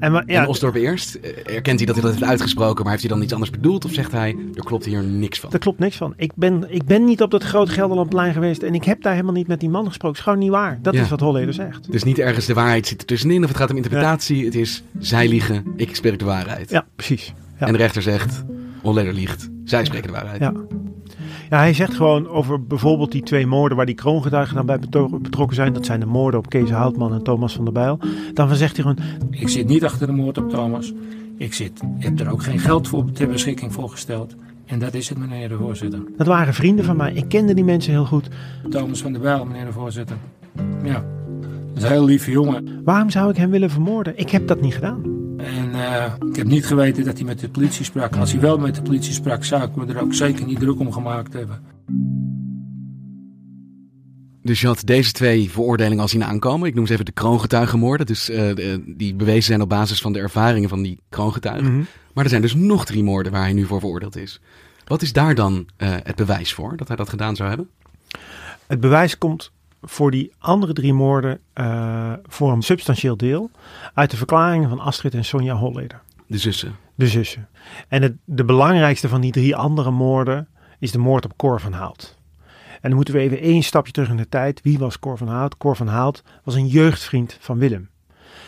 En, 0.00 0.12
maar, 0.12 0.22
ja, 0.26 0.42
en 0.42 0.48
Osdorp 0.48 0.74
eerst, 0.74 1.14
erkent 1.14 1.78
hij 1.78 1.86
dat 1.86 1.94
hij 1.94 2.04
dat 2.04 2.14
heeft 2.14 2.24
uitgesproken, 2.30 2.82
maar 2.82 2.90
heeft 2.92 3.04
hij 3.04 3.12
dan 3.12 3.22
iets 3.22 3.32
anders 3.32 3.50
bedoeld? 3.50 3.84
Of 3.84 3.92
zegt 3.92 4.12
hij, 4.12 4.36
er 4.54 4.64
klopt 4.64 4.84
hier 4.84 5.02
niks 5.02 5.40
van? 5.40 5.52
Er 5.52 5.58
klopt 5.58 5.78
niks 5.78 5.96
van. 5.96 6.14
Ik 6.16 6.32
ben, 6.34 6.64
ik 6.68 6.84
ben 6.84 7.04
niet 7.04 7.22
op 7.22 7.30
dat 7.30 7.42
groot 7.42 7.70
Gelderlandplein 7.70 8.32
geweest 8.32 8.62
en 8.62 8.74
ik 8.74 8.84
heb 8.84 9.02
daar 9.02 9.12
helemaal 9.12 9.34
niet 9.34 9.46
met 9.46 9.60
die 9.60 9.68
man 9.68 9.86
gesproken. 9.86 10.08
Het 10.08 10.18
is 10.18 10.24
gewoon 10.24 10.38
niet 10.38 10.50
waar. 10.50 10.78
Dat 10.82 10.94
Ja. 10.94 11.02
is 11.02 11.08
wat 11.08 11.20
Holleder 11.20 11.54
zegt. 11.54 11.92
Dus 11.92 12.02
niet 12.04 12.18
ergens 12.18 12.46
de 12.46 12.54
waarheid 12.54 12.86
zit 12.86 13.00
er 13.00 13.06
tussenin 13.06 13.42
of 13.42 13.48
het 13.48 13.56
gaat 13.56 13.70
om 13.70 13.76
interpretatie. 13.76 14.44
Het 14.44 14.54
is, 14.54 14.82
zij 14.98 15.28
liegen, 15.28 15.64
ik 15.76 15.94
spreek 15.96 16.18
de 16.18 16.24
waarheid. 16.24 16.70
Ja, 16.70 16.86
precies. 16.96 17.34
Ja. 17.58 17.66
En 17.66 17.72
de 17.72 17.78
rechter 17.78 18.02
zegt, 18.02 18.44
Holleder 18.82 19.12
liegt, 19.12 19.48
zij 19.64 19.84
spreken 19.84 20.06
de 20.06 20.12
waarheid. 20.14 20.40
Ja. 20.40 20.52
Hij 21.58 21.72
zegt 21.72 21.94
gewoon 21.94 22.28
over 22.28 22.62
bijvoorbeeld 22.62 23.12
die 23.12 23.22
twee 23.22 23.46
moorden 23.46 23.76
waar 23.76 23.86
die 23.86 23.94
kroongetuigen 23.94 24.54
dan 24.54 24.66
bij 24.66 24.78
betrokken 25.22 25.56
zijn. 25.56 25.72
Dat 25.72 25.86
zijn 25.86 26.00
de 26.00 26.06
moorden 26.06 26.40
op 26.40 26.48
Kees 26.48 26.70
Houtman 26.70 27.12
en 27.12 27.22
Thomas 27.22 27.54
van 27.54 27.64
der 27.64 27.72
Bijl. 27.72 27.98
Dan 28.34 28.54
zegt 28.54 28.76
hij 28.76 28.84
gewoon, 28.84 28.98
Ik 29.30 29.48
zit 29.48 29.66
niet 29.66 29.84
achter 29.84 30.06
de 30.06 30.12
moord 30.12 30.38
op 30.38 30.50
Thomas. 30.50 30.92
Ik, 31.36 31.54
zit, 31.54 31.80
heb 31.98 32.20
er 32.20 32.30
ook 32.32 32.42
geen 32.42 32.58
geld 32.58 32.88
voor 32.88 33.12
ter 33.12 33.28
beschikking 33.28 33.72
voor 33.72 33.88
gesteld. 33.88 34.34
En 34.66 34.78
dat 34.78 34.94
is 34.94 35.08
het, 35.08 35.18
meneer 35.18 35.48
de 35.48 35.56
voorzitter. 35.56 36.00
dat 36.16 36.26
waren 36.26 36.54
vrienden 36.54 36.84
van 36.84 36.96
mij. 36.96 37.12
Ik 37.12 37.28
kende 37.28 37.54
die 37.54 37.64
mensen 37.64 37.92
heel 37.92 38.06
goed. 38.06 38.28
Thomas 38.70 39.02
van 39.02 39.12
der 39.12 39.20
Bijl, 39.20 39.44
meneer 39.44 39.64
de 39.64 39.72
voorzitter. 39.72 40.16
Ja, 40.82 41.04
Dat 41.68 41.76
is 41.76 41.82
een 41.82 41.88
heel 41.88 42.04
lieve 42.04 42.30
jongen. 42.30 42.82
Waarom 42.84 43.10
zou 43.10 43.30
ik 43.30 43.36
hem 43.36 43.50
willen 43.50 43.70
vermoorden? 43.70 44.18
Ik 44.18 44.30
heb 44.30 44.46
dat 44.46 44.60
niet 44.60 44.74
gedaan. 44.74 45.21
En 45.42 45.74
eh, 45.74 46.12
ik 46.28 46.36
heb 46.36 46.46
niet 46.46 46.66
geweten 46.66 47.04
dat 47.04 47.16
hij 47.16 47.26
met 47.26 47.38
de 47.38 47.48
politie 47.48 47.84
sprak. 47.84 48.12
En 48.12 48.20
als 48.20 48.32
hij 48.32 48.40
wel 48.40 48.58
met 48.58 48.74
de 48.74 48.82
politie 48.82 49.12
sprak, 49.12 49.44
zou 49.44 49.62
ik 49.62 49.76
me 49.76 49.86
er 49.86 50.00
ook 50.00 50.14
zeker 50.14 50.46
niet 50.46 50.58
druk 50.58 50.78
om 50.78 50.92
gemaakt 50.92 51.32
hebben. 51.32 51.60
Dus 54.42 54.60
je 54.60 54.66
had 54.66 54.82
deze 54.84 55.12
twee 55.12 55.50
veroordelingen 55.50 56.00
al 56.00 56.08
zien 56.08 56.24
aankomen. 56.24 56.68
Ik 56.68 56.74
noem 56.74 56.86
ze 56.86 56.92
even 56.92 57.04
de 57.04 57.12
kroongetuigenmoorden. 57.12 58.06
Dus 58.06 58.28
eh, 58.28 58.76
die 58.86 59.14
bewezen 59.14 59.42
zijn 59.42 59.60
op 59.60 59.68
basis 59.68 60.00
van 60.00 60.12
de 60.12 60.18
ervaringen 60.18 60.68
van 60.68 60.82
die 60.82 60.98
kroongetuigen. 61.08 61.72
Mhm. 61.72 61.84
Maar 62.14 62.24
er 62.24 62.30
zijn 62.30 62.42
dus 62.42 62.54
nog 62.54 62.84
drie 62.84 63.02
moorden 63.02 63.32
waar 63.32 63.42
hij 63.42 63.52
nu 63.52 63.64
voor 63.64 63.80
veroordeeld 63.80 64.16
is. 64.16 64.40
Wat 64.84 65.02
is 65.02 65.12
daar 65.12 65.34
dan 65.34 65.66
eh, 65.76 65.94
het 66.02 66.16
bewijs 66.16 66.52
voor 66.52 66.76
dat 66.76 66.88
hij 66.88 66.96
dat 66.96 67.08
gedaan 67.08 67.36
zou 67.36 67.48
hebben? 67.48 67.68
Het 68.66 68.80
bewijs 68.80 69.18
komt 69.18 69.52
voor 69.82 70.10
die 70.10 70.32
andere 70.38 70.72
drie 70.72 70.92
moorden 70.92 71.40
eh, 71.52 72.12
voor 72.26 72.52
een 72.52 72.62
substantieel 72.62 73.16
deel 73.16 73.50
uit 73.94 74.10
de 74.10 74.16
verklaringen 74.16 74.68
van 74.68 74.80
Astrid 74.80 75.14
en 75.14 75.24
Sonja 75.24 75.54
Holleder, 75.54 76.02
De 76.26 76.38
zussen. 76.38 76.76
de 76.94 77.06
zussen. 77.08 77.48
En 77.88 78.02
het, 78.02 78.14
de 78.24 78.44
belangrijkste 78.44 79.08
van 79.08 79.20
die 79.20 79.32
drie 79.32 79.56
andere 79.56 79.90
moorden 79.90 80.48
is 80.78 80.92
de 80.92 80.98
moord 80.98 81.24
op 81.24 81.36
Cor 81.36 81.60
van 81.60 81.72
Hout. 81.72 82.16
En 82.72 82.88
dan 82.88 82.94
moeten 82.94 83.14
we 83.14 83.20
even 83.20 83.38
één 83.40 83.62
stapje 83.62 83.92
terug 83.92 84.08
in 84.08 84.16
de 84.16 84.28
tijd. 84.28 84.60
Wie 84.62 84.78
was 84.78 84.98
Cor 84.98 85.18
van 85.18 85.28
Hout? 85.28 85.56
Cor 85.56 85.76
van 85.76 85.88
Hout 85.88 86.22
was 86.44 86.54
een 86.54 86.66
jeugdvriend 86.66 87.36
van 87.40 87.58
Willem. 87.58 87.90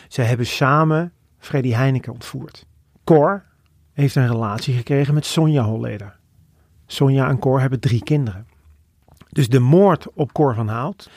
Zij 0.07 0.25
hebben 0.25 0.45
samen 0.45 1.11
Freddy 1.37 1.71
Heineken 1.71 2.11
ontvoerd. 2.13 2.65
Cor 3.03 3.43
heeft 3.93 4.15
een 4.15 4.27
relatie 4.27 4.75
gekregen 4.75 5.13
met 5.13 5.25
Sonja 5.25 5.63
Holleder. 5.63 6.17
Sonja 6.85 7.29
en 7.29 7.39
Cor 7.39 7.59
hebben 7.59 7.79
drie 7.79 8.03
kinderen. 8.03 8.47
Dus 9.35 9.49
de 9.49 9.59
moord 9.59 10.07
op 10.13 10.31
Cor 10.31 10.55
van 10.55 10.67
Hout, 10.67 11.09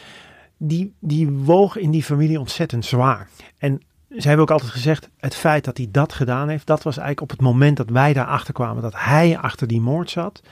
die, 0.56 0.94
die 1.00 1.30
woog 1.30 1.76
in 1.76 1.90
die 1.90 2.02
familie 2.02 2.40
ontzettend 2.40 2.84
zwaar. 2.84 3.28
En 3.58 3.80
zij 4.08 4.22
hebben 4.22 4.42
ook 4.42 4.50
altijd 4.50 4.70
gezegd, 4.70 5.08
het 5.18 5.34
feit 5.34 5.64
dat 5.64 5.76
hij 5.76 5.88
dat 5.90 6.12
gedaan 6.12 6.48
heeft, 6.48 6.66
dat 6.66 6.82
was 6.82 6.96
eigenlijk 6.96 7.20
op 7.20 7.30
het 7.30 7.46
moment 7.46 7.76
dat 7.76 7.90
wij 7.90 8.12
daarachter 8.12 8.54
kwamen, 8.54 8.82
dat 8.82 8.94
hij 8.96 9.38
achter 9.38 9.66
die 9.66 9.80
moord 9.80 10.10
zat, 10.10 10.42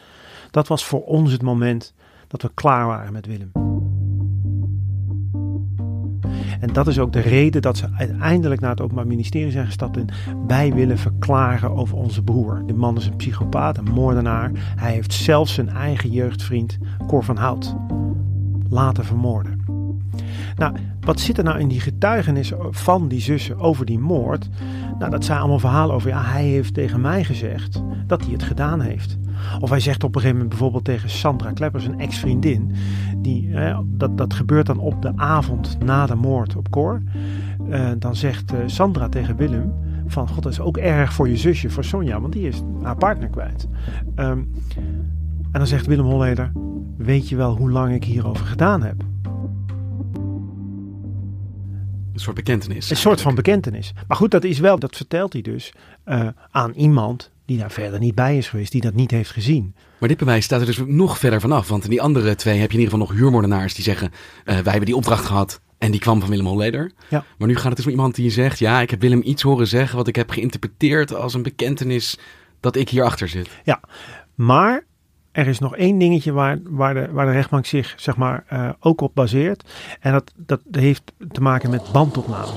dat 0.51 0.69
was 0.69 0.85
voor 0.85 1.05
ons 1.05 1.33
het 1.33 1.43
moment 1.43 1.95
dat 2.29 2.43
we 2.43 2.51
klaar 2.55 2.87
waren 2.87 3.13
met 3.13 3.27
Willem. 3.27 3.66
En 6.61 6.73
dat 6.73 6.87
is 6.87 6.99
ook 6.99 7.13
de 7.13 7.21
reden 7.21 7.63
dat 7.63 7.77
ze 7.77 7.89
uiteindelijk 7.97 8.61
naar 8.61 8.71
het 8.71 8.81
Openbaar 8.81 9.07
Ministerie 9.07 9.51
zijn 9.51 9.67
gestapt 9.67 9.97
en 9.97 10.07
wij 10.47 10.75
willen 10.75 10.99
verklaren 10.99 11.77
over 11.77 11.97
onze 11.97 12.23
broer. 12.23 12.63
De 12.67 12.75
man 12.75 12.97
is 12.97 13.07
een 13.07 13.17
psychopaat, 13.17 13.79
een 13.79 13.93
moordenaar. 13.93 14.51
Hij 14.77 14.93
heeft 14.93 15.13
zelfs 15.13 15.55
zijn 15.55 15.69
eigen 15.69 16.11
jeugdvriend 16.11 16.79
Cor 17.07 17.25
van 17.25 17.37
Hout 17.37 17.77
laten 18.69 19.05
vermoorden. 19.05 19.65
Nou, 20.57 20.75
wat 21.01 21.21
zit 21.21 21.39
er 21.39 21.45
nou 21.45 21.59
in 21.59 21.69
die 21.69 21.81
getuigenissen 21.81 22.59
van 22.71 23.09
die 23.09 23.21
zussen 23.21 23.59
over 23.59 23.87
die 23.87 23.99
moord? 23.99 24.49
Nou, 24.99 25.11
dat 25.11 25.25
zijn 25.25 25.39
allemaal 25.39 25.59
verhalen 25.59 25.95
over, 25.95 26.09
ja, 26.09 26.23
hij 26.23 26.45
heeft 26.45 26.75
tegen 26.75 27.01
mij 27.01 27.25
gezegd 27.25 27.83
dat 28.07 28.23
hij 28.23 28.33
het 28.33 28.43
gedaan 28.43 28.81
heeft. 28.81 29.19
Of 29.61 29.71
hij 29.71 29.81
zegt 29.81 30.05
op 30.05 30.15
een 30.15 30.21
gegeven 30.21 30.37
moment 30.37 30.49
bijvoorbeeld 30.49 30.85
tegen 30.85 31.11
Sandra 31.11 31.53
Kleppers, 31.53 31.87
een 31.87 32.01
ex-vriendin, 32.01 32.73
die, 33.17 33.51
dat, 33.85 34.19
dat 34.19 34.35
gebeurt 34.35 34.67
dan 34.67 34.79
op 34.79 35.03
de 35.03 35.13
avond 35.17 35.79
na 35.85 36.07
de 36.07 36.15
moord 36.15 36.57
op 36.57 36.71
Cor. 36.71 37.03
Eh, 37.71 37.91
dan 37.99 38.17
zegt 38.17 38.53
eh, 38.53 38.59
Sandra 38.67 39.09
tegen 39.09 39.37
Willem 39.37 39.73
van, 40.07 40.29
god, 40.29 40.43
dat 40.43 40.53
is 40.53 40.61
ook 40.61 40.77
erg 40.77 41.13
voor 41.13 41.29
je 41.29 41.37
zusje, 41.37 41.71
voor 41.71 41.85
Sonja, 41.85 42.21
want 42.21 42.33
die 42.33 42.49
is 42.49 42.63
haar 42.83 42.97
partner 42.97 43.29
kwijt. 43.29 43.69
Ehm, 44.15 44.39
en 45.53 45.63
dan 45.63 45.67
zegt 45.67 45.87
Willem 45.87 46.05
Holleder, 46.05 46.53
weet 46.97 47.29
je 47.29 47.37
wel 47.37 47.57
hoe 47.57 47.71
lang 47.71 47.95
ik 47.95 48.05
hierover 48.05 48.47
gedaan 48.47 48.83
heb? 48.83 49.05
Een 52.13 52.23
soort 52.23 52.37
bekentenis. 52.37 52.91
Een 52.91 52.97
soort 52.97 53.21
van 53.21 53.35
bekentenis. 53.35 53.93
Maar 54.09 54.17
goed, 54.17 54.31
dat 54.31 54.45
is 54.45 54.59
wel, 54.59 54.79
dat 54.79 54.97
vertelt 54.97 55.33
hij 55.33 55.43
dus 55.43 55.73
eh, 56.05 56.29
aan 56.51 56.73
iemand 56.73 57.31
die 57.47 57.59
daar 57.59 57.71
verder 57.71 57.99
niet 57.99 58.15
bij 58.15 58.37
is 58.37 58.49
geweest, 58.49 58.73
die 58.73 58.81
dat 58.81 58.95
niet 58.95 59.11
heeft 59.11 59.31
gezien. 59.31 59.75
Maar 59.99 60.09
dit 60.09 60.19
bewijs 60.19 60.45
staat 60.45 60.61
er 60.61 60.67
dus 60.67 60.83
nog 60.87 61.19
verder 61.19 61.41
vanaf. 61.41 61.69
Want 61.69 61.85
in 61.85 61.91
die 61.91 62.03
andere 62.03 62.35
twee 62.35 62.59
heb 62.59 62.71
je 62.71 62.77
in 62.77 62.83
ieder 62.83 62.95
geval 62.99 63.09
nog 63.09 63.19
huurmoordenaars 63.19 63.75
die 63.75 63.85
zeggen... 63.85 64.11
eh, 64.11 64.55
wij 64.55 64.55
hebben 64.55 64.85
die 64.85 64.97
opdracht 64.97 65.25
gehad 65.25 65.61
en 65.79 65.91
die 65.91 66.01
kwam 66.01 66.21
van 66.21 66.29
Willem 66.29 66.47
Holleder. 66.47 66.93
Ja. 67.09 67.25
Maar 67.39 67.49
nu 67.49 67.57
gaat 67.57 67.65
het 67.65 67.77
dus 67.77 67.85
om 67.85 67.91
iemand 67.91 68.15
die 68.15 68.31
zegt... 68.31 68.59
ja, 68.59 68.81
ik 68.81 68.91
heb 68.91 69.01
Willem 69.01 69.23
iets 69.25 69.43
horen 69.43 69.67
zeggen 69.67 69.97
wat 69.97 70.09
ik 70.09 70.17
heb 70.17 70.31
geïnterpreteerd 70.31 71.15
als 71.15 71.35
een 71.35 71.43
bekentenis... 71.43 72.19
dat 72.61 72.77
ik 72.77 72.89
hierachter 72.89 73.29
zit. 73.29 73.49
Ja, 73.65 73.81
maar 74.35 74.86
er 75.37 75.47
is 75.47 75.59
nog 75.59 75.77
één 75.77 75.99
dingetje 75.99 76.33
waar, 76.33 76.59
waar, 76.65 76.95
de, 76.95 77.09
waar 77.13 77.27
de 77.27 77.33
rechtbank 77.33 77.67
zich 77.67 77.95
zeg 77.97 78.17
maar, 78.17 78.45
eh, 78.49 78.69
ook 78.81 79.01
op 79.01 79.15
baseert. 79.15 79.65
En 80.01 80.13
dat, 80.13 80.33
dat 80.37 80.61
heeft 80.71 81.03
te 81.33 81.41
maken 81.41 81.71
met 81.71 81.93
bandopname. 81.93 82.53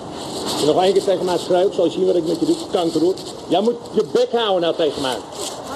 Nog 0.66 0.84
één 0.84 0.94
keer 0.94 1.04
tegen 1.04 1.26
mij 1.26 1.38
schreeuwt, 1.38 1.74
zal 1.74 1.86
je 1.86 1.92
zien 1.92 2.06
wat 2.06 2.16
ik 2.16 2.28
met 2.28 2.40
je 2.40 2.46
doe, 2.46 2.56
kankerroer. 2.72 3.16
Jij 3.50 3.62
moet 3.62 3.76
je 3.94 4.10
bek 4.14 4.32
houden 4.32 4.62
nou 4.62 4.76
tegen 4.76 5.02
mij. 5.02 5.18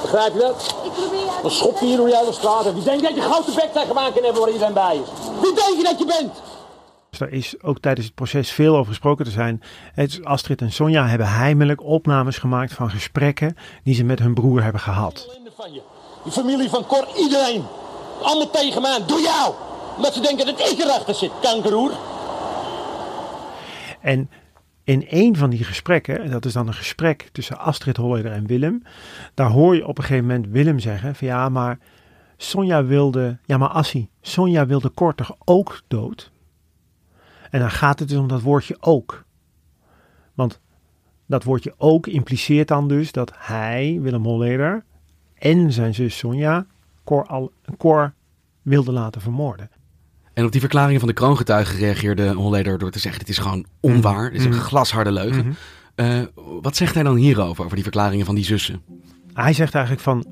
Begrijp 0.02 0.34
je 0.34 0.40
dat? 0.40 0.76
Dan 1.42 1.52
schop 1.52 1.80
je 1.80 1.86
hier 1.86 1.98
door 1.98 2.08
de 2.08 2.18
hele 2.18 2.34
straat. 2.34 2.66
En 2.66 2.74
wie 2.74 2.84
denkt 2.84 3.04
dat 3.04 3.16
je 3.16 3.22
grote 3.22 3.52
bek 3.56 3.70
tegen 3.74 3.96
mij 3.96 4.12
kan 4.14 4.24
hebben 4.24 4.42
waar 4.42 4.52
iedereen 4.52 4.74
bij 4.74 4.96
is? 4.96 5.10
Wie 5.42 5.54
denk 5.54 5.78
je 5.78 5.84
dat 5.84 6.00
je 6.00 6.06
bent? 6.06 6.42
Dus 7.10 7.20
daar 7.20 7.32
is 7.32 7.62
ook 7.62 7.80
tijdens 7.80 8.06
het 8.06 8.16
proces 8.16 8.52
veel 8.52 8.76
over 8.76 8.88
gesproken 8.88 9.26
te 9.26 9.32
zijn. 9.32 9.62
Astrid 10.24 10.62
en 10.62 10.72
Sonja 10.72 11.08
hebben 11.08 11.28
heimelijk 11.28 11.84
opnames 11.84 12.38
gemaakt 12.38 12.74
van 12.74 12.90
gesprekken 12.90 13.56
die 13.84 13.96
ze 13.96 14.04
met 14.04 14.20
hun 14.20 14.34
broer 14.34 14.64
hebben 14.64 14.82
gehad. 14.82 15.40
Die 16.24 16.32
familie 16.32 16.70
van 16.70 16.86
Cor, 16.86 17.08
iedereen. 17.18 17.64
Allemaal 18.22 18.50
tegen 18.50 18.82
mij, 18.82 19.00
door 19.06 19.22
jou. 19.22 19.54
Omdat 19.96 20.14
ze 20.14 20.20
denken 20.20 20.46
dat 20.46 20.60
ik 20.60 20.80
erachter 20.80 21.16
zit, 21.16 21.32
kankerroer. 21.42 21.92
En 24.02 24.30
in 24.84 25.06
een 25.10 25.36
van 25.36 25.50
die 25.50 25.64
gesprekken, 25.64 26.22
en 26.22 26.32
dat 26.32 26.46
is 26.46 26.54
dan 26.54 26.68
een 26.68 26.74
gesprek 26.74 27.30
tussen 27.32 27.58
Astrid 27.58 27.98
Holleder 27.98 28.32
en 28.32 28.48
Willem, 28.48 28.84
daar 29.34 29.50
hoor 29.50 29.76
je 29.76 29.88
op 29.88 29.98
een 29.98 30.04
gegeven 30.04 30.28
moment 30.28 30.48
Willem 30.48 30.80
zeggen 30.80 31.16
van 31.16 31.28
ja, 31.28 31.50
maar 31.50 31.80
Sonja 32.38 32.86
wilde, 32.86 33.38
ja 33.46 33.58
maar 33.58 33.70
Assie, 33.70 34.10
Sonja 34.22 34.66
wilde 34.66 34.94
Cor 34.94 35.16
toch 35.16 35.36
ook 35.46 35.82
dood? 35.88 36.32
En 37.50 37.60
dan 37.60 37.72
gaat 37.72 38.00
het 38.00 38.10
dus 38.10 38.18
om 38.18 38.28
dat 38.28 38.42
woordje 38.42 38.78
ook. 38.80 39.24
Want 40.34 40.60
dat 41.28 41.44
woordje 41.44 41.74
ook 41.78 42.08
impliceert 42.08 42.68
dan 42.68 42.88
dus 42.88 43.12
dat 43.12 43.32
hij, 43.36 43.98
Willem 44.02 44.24
Holleder, 44.24 44.84
en 45.44 45.72
zijn 45.72 45.94
zus 45.94 46.18
Sonja 46.18 46.66
Cor, 47.04 47.26
al, 47.26 47.52
Cor 47.78 48.14
wilde 48.62 48.92
laten 48.92 49.22
vermoorden. 49.22 49.70
En 50.34 50.46
op 50.46 50.52
die 50.52 50.60
verklaringen 50.60 51.00
van 51.00 51.08
de 51.08 51.14
kroongetuigen 51.14 51.78
reageerde 51.78 52.34
Holleder 52.34 52.78
door 52.78 52.92
te 52.92 53.00
zeggen... 53.00 53.20
dit 53.20 53.30
is 53.30 53.38
gewoon 53.38 53.66
onwaar, 53.80 54.32
dit 54.32 54.40
is 54.40 54.46
een 54.46 54.54
glasharde 54.54 55.12
leugen. 55.12 55.56
Eh, 55.96 56.22
wat 56.62 56.76
zegt 56.76 56.94
hij 56.94 57.04
dan 57.04 57.16
hierover, 57.16 57.64
over 57.64 57.76
die 57.76 57.84
verklaringen 57.84 58.26
van 58.26 58.36
die 58.36 58.44
zussen? 58.44 58.82
Hij 59.34 59.54
zegt 59.54 59.74
eigenlijk 59.74 60.04
van, 60.04 60.26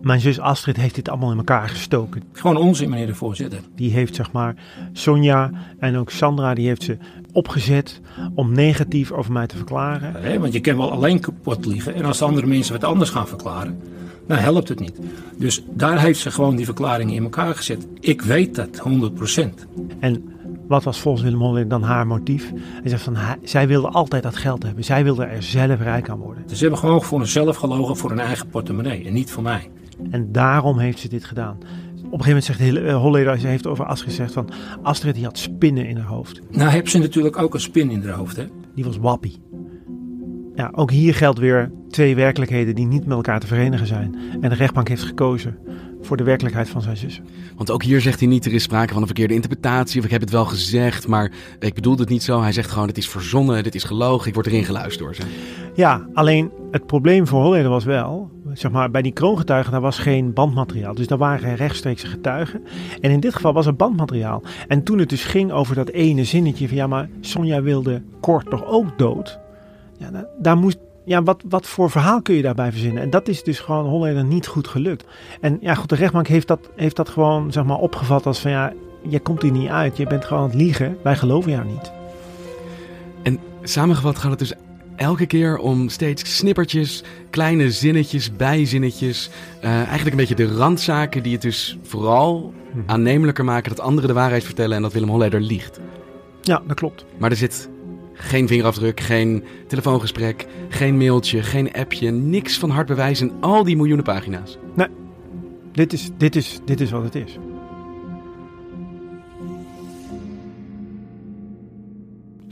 mijn 0.00 0.20
zus 0.20 0.38
Astrid 0.38 0.76
heeft 0.76 0.94
dit 0.94 1.08
allemaal 1.08 1.30
in 1.30 1.38
elkaar 1.38 1.68
gestoken. 1.68 2.22
Gewoon 2.32 2.56
onzin, 2.56 2.88
meneer 2.88 3.06
de 3.06 3.14
voorzitter. 3.14 3.60
Die 3.74 3.92
heeft 3.92 4.14
zeg 4.14 4.32
maar 4.32 4.54
Sonja 4.92 5.50
en 5.78 5.96
ook 5.96 6.10
Sandra, 6.10 6.54
die 6.54 6.66
heeft 6.66 6.82
ze 6.82 6.98
opgezet 7.32 8.00
om 8.34 8.52
negatief 8.52 9.10
over 9.10 9.32
mij 9.32 9.46
te 9.46 9.56
verklaren. 9.56 10.40
Want 10.40 10.52
je 10.52 10.60
kan 10.60 10.76
wel 10.76 10.92
alleen 10.92 11.20
kapot 11.20 11.66
liegen. 11.66 11.94
En 11.94 12.04
als 12.04 12.22
andere 12.22 12.46
mensen 12.46 12.72
wat 12.72 12.84
anders 12.84 13.10
gaan 13.10 13.28
verklaren, 13.28 13.80
dan 14.30 14.38
helpt 14.38 14.68
het 14.68 14.80
niet. 14.80 14.98
Dus 15.36 15.62
daar 15.70 16.00
heeft 16.00 16.20
ze 16.20 16.30
gewoon 16.30 16.56
die 16.56 16.64
verklaringen 16.64 17.14
in 17.14 17.22
elkaar 17.22 17.54
gezet. 17.54 17.86
Ik 18.00 18.22
weet 18.22 18.54
dat, 18.54 18.78
100%. 18.78 19.66
En 20.00 20.24
wat 20.68 20.84
was 20.84 21.00
volgens 21.00 21.24
Willem 21.24 21.68
dan 21.68 21.82
haar 21.82 22.06
motief? 22.06 22.52
Hij 22.54 22.90
zegt 22.90 23.02
van, 23.02 23.16
hij- 23.16 23.38
zij 23.42 23.68
wilde 23.68 23.88
altijd 23.88 24.22
dat 24.22 24.36
geld 24.36 24.62
hebben. 24.62 24.84
Zij 24.84 25.04
wilde 25.04 25.24
er 25.24 25.42
zelf 25.42 25.80
rijk 25.80 26.08
aan 26.08 26.18
worden. 26.18 26.42
Dus 26.46 26.56
ze 26.56 26.62
hebben 26.62 26.80
gewoon 26.80 27.02
voor 27.02 27.18
hunzelf 27.18 27.56
gelogen 27.56 27.96
voor 27.96 28.10
hun 28.10 28.18
eigen 28.20 28.48
portemonnee 28.48 29.04
en 29.06 29.12
niet 29.12 29.30
voor 29.30 29.42
mij. 29.42 29.70
En 30.10 30.32
daarom 30.32 30.78
heeft 30.78 30.98
ze 30.98 31.08
dit 31.08 31.24
gedaan. 31.24 31.56
Op 32.10 32.18
een 32.18 32.24
gegeven 32.24 32.26
moment 32.26 32.44
zegt 32.44 32.86
eh, 32.86 32.96
Holleder, 33.00 33.38
ze 33.38 33.46
heeft 33.46 33.66
over 33.66 33.84
Astrid 33.84 34.10
gezegd 34.10 34.32
van, 34.32 34.48
Astrid 34.82 35.14
die 35.14 35.24
had 35.24 35.38
spinnen 35.38 35.86
in 35.88 35.96
haar 35.96 36.06
hoofd. 36.08 36.40
Nou 36.50 36.70
heeft 36.70 36.90
ze 36.90 36.98
natuurlijk 36.98 37.38
ook 37.38 37.54
een 37.54 37.60
spin 37.60 37.90
in 37.90 38.02
haar 38.04 38.16
hoofd, 38.16 38.36
hè. 38.36 38.44
Die 38.74 38.84
was 38.84 38.98
wappie. 38.98 39.42
Ja, 40.60 40.70
ook 40.74 40.90
hier 40.90 41.14
geldt 41.14 41.38
weer 41.38 41.70
twee 41.90 42.14
werkelijkheden 42.14 42.74
die 42.74 42.86
niet 42.86 43.06
met 43.06 43.16
elkaar 43.16 43.40
te 43.40 43.46
verenigen 43.46 43.86
zijn. 43.86 44.16
En 44.40 44.48
de 44.48 44.54
rechtbank 44.54 44.88
heeft 44.88 45.02
gekozen 45.02 45.58
voor 46.02 46.16
de 46.16 46.22
werkelijkheid 46.22 46.68
van 46.68 46.82
zijn 46.82 46.96
zus. 46.96 47.20
Want 47.56 47.70
ook 47.70 47.82
hier 47.82 48.00
zegt 48.00 48.20
hij 48.20 48.28
niet, 48.28 48.44
er 48.44 48.52
is 48.52 48.62
sprake 48.62 48.92
van 48.92 49.00
een 49.00 49.06
verkeerde 49.06 49.34
interpretatie... 49.34 49.98
of 49.98 50.04
ik 50.04 50.10
heb 50.10 50.20
het 50.20 50.30
wel 50.30 50.44
gezegd, 50.44 51.06
maar 51.06 51.32
ik 51.58 51.74
bedoelde 51.74 52.00
het 52.00 52.10
niet 52.10 52.22
zo. 52.22 52.42
Hij 52.42 52.52
zegt 52.52 52.70
gewoon, 52.70 52.88
het 52.88 52.96
is 52.96 53.08
verzonnen, 53.08 53.62
dit 53.62 53.74
is 53.74 53.84
gelogen, 53.84 54.28
ik 54.28 54.34
word 54.34 54.46
erin 54.46 54.64
geluisterd 54.64 54.98
door 54.98 55.14
ze. 55.14 55.22
Ja, 55.74 56.06
alleen 56.14 56.50
het 56.70 56.86
probleem 56.86 57.26
voor 57.26 57.42
Holleder 57.42 57.70
was 57.70 57.84
wel, 57.84 58.30
zeg 58.52 58.70
maar, 58.70 58.90
bij 58.90 59.02
die 59.02 59.12
kroongetuigen 59.12 59.72
daar 59.72 59.80
was 59.80 59.98
geen 59.98 60.32
bandmateriaal. 60.32 60.94
Dus 60.94 61.06
daar 61.06 61.18
waren 61.18 61.40
geen 61.40 61.56
rechtstreekse 61.56 62.06
getuigen. 62.06 62.62
En 63.00 63.10
in 63.10 63.20
dit 63.20 63.34
geval 63.34 63.52
was 63.52 63.66
er 63.66 63.76
bandmateriaal. 63.76 64.42
En 64.68 64.82
toen 64.82 64.98
het 64.98 65.08
dus 65.08 65.24
ging 65.24 65.52
over 65.52 65.74
dat 65.74 65.88
ene 65.88 66.24
zinnetje 66.24 66.68
van 66.68 66.76
ja, 66.76 66.86
maar 66.86 67.08
Sonja 67.20 67.62
wilde 67.62 68.02
Kort 68.20 68.50
toch 68.50 68.66
ook 68.66 68.98
dood? 68.98 69.40
Ja, 70.00 70.10
da- 70.10 70.26
daar 70.38 70.56
moest, 70.56 70.78
ja 71.04 71.22
wat, 71.22 71.42
wat 71.48 71.66
voor 71.66 71.90
verhaal 71.90 72.22
kun 72.22 72.34
je 72.34 72.42
daarbij 72.42 72.70
verzinnen? 72.70 73.02
En 73.02 73.10
dat 73.10 73.28
is 73.28 73.42
dus 73.42 73.60
gewoon 73.60 73.86
Holleder 73.86 74.24
niet 74.24 74.46
goed 74.46 74.68
gelukt. 74.68 75.04
En 75.40 75.58
ja, 75.60 75.74
goed, 75.74 75.88
de 75.88 75.94
rechtbank 75.94 76.26
heeft 76.26 76.48
dat, 76.48 76.70
heeft 76.76 76.96
dat 76.96 77.08
gewoon, 77.08 77.52
zeg 77.52 77.64
maar, 77.64 77.78
opgevat 77.78 78.26
als 78.26 78.38
van 78.38 78.50
ja, 78.50 78.72
je 79.08 79.20
komt 79.20 79.42
hier 79.42 79.52
niet 79.52 79.68
uit. 79.68 79.96
Je 79.96 80.06
bent 80.06 80.24
gewoon 80.24 80.42
aan 80.42 80.48
het 80.48 80.58
liegen. 80.58 80.96
Wij 81.02 81.16
geloven 81.16 81.50
jou 81.50 81.66
niet. 81.66 81.92
En 83.22 83.38
samengevat 83.62 84.18
gaat 84.18 84.30
het 84.30 84.38
dus 84.38 84.52
elke 84.96 85.26
keer 85.26 85.58
om 85.58 85.88
steeds 85.88 86.36
snippertjes, 86.36 87.04
kleine 87.30 87.70
zinnetjes, 87.70 88.36
bijzinnetjes. 88.36 89.30
Uh, 89.64 89.70
eigenlijk 89.70 90.10
een 90.10 90.16
beetje 90.16 90.34
de 90.34 90.54
randzaken 90.56 91.22
die 91.22 91.32
het 91.32 91.42
dus 91.42 91.78
vooral 91.82 92.54
aannemelijker 92.86 93.44
maken 93.44 93.68
dat 93.68 93.80
anderen 93.80 94.08
de 94.08 94.14
waarheid 94.14 94.44
vertellen 94.44 94.76
en 94.76 94.82
dat 94.82 94.92
Willem 94.92 95.08
Holleder 95.08 95.40
liegt. 95.40 95.80
Ja, 96.42 96.62
dat 96.66 96.76
klopt. 96.76 97.04
Maar 97.18 97.30
er 97.30 97.36
zit 97.36 97.69
geen 98.22 98.48
vingerafdruk, 98.48 99.00
geen 99.00 99.44
telefoongesprek, 99.68 100.46
geen 100.68 100.96
mailtje, 100.96 101.42
geen 101.42 101.72
appje, 101.72 102.10
niks 102.10 102.58
van 102.58 102.70
hard 102.70 102.86
bewijs 102.86 103.20
in 103.20 103.32
al 103.40 103.64
die 103.64 103.76
miljoenen 103.76 104.04
pagina's. 104.04 104.58
Nee, 104.74 104.88
dit 105.72 105.92
is, 105.92 106.10
dit 106.16 106.36
is, 106.36 106.60
dit 106.64 106.80
is 106.80 106.90
wat 106.90 107.02
het 107.02 107.14
is. 107.14 107.38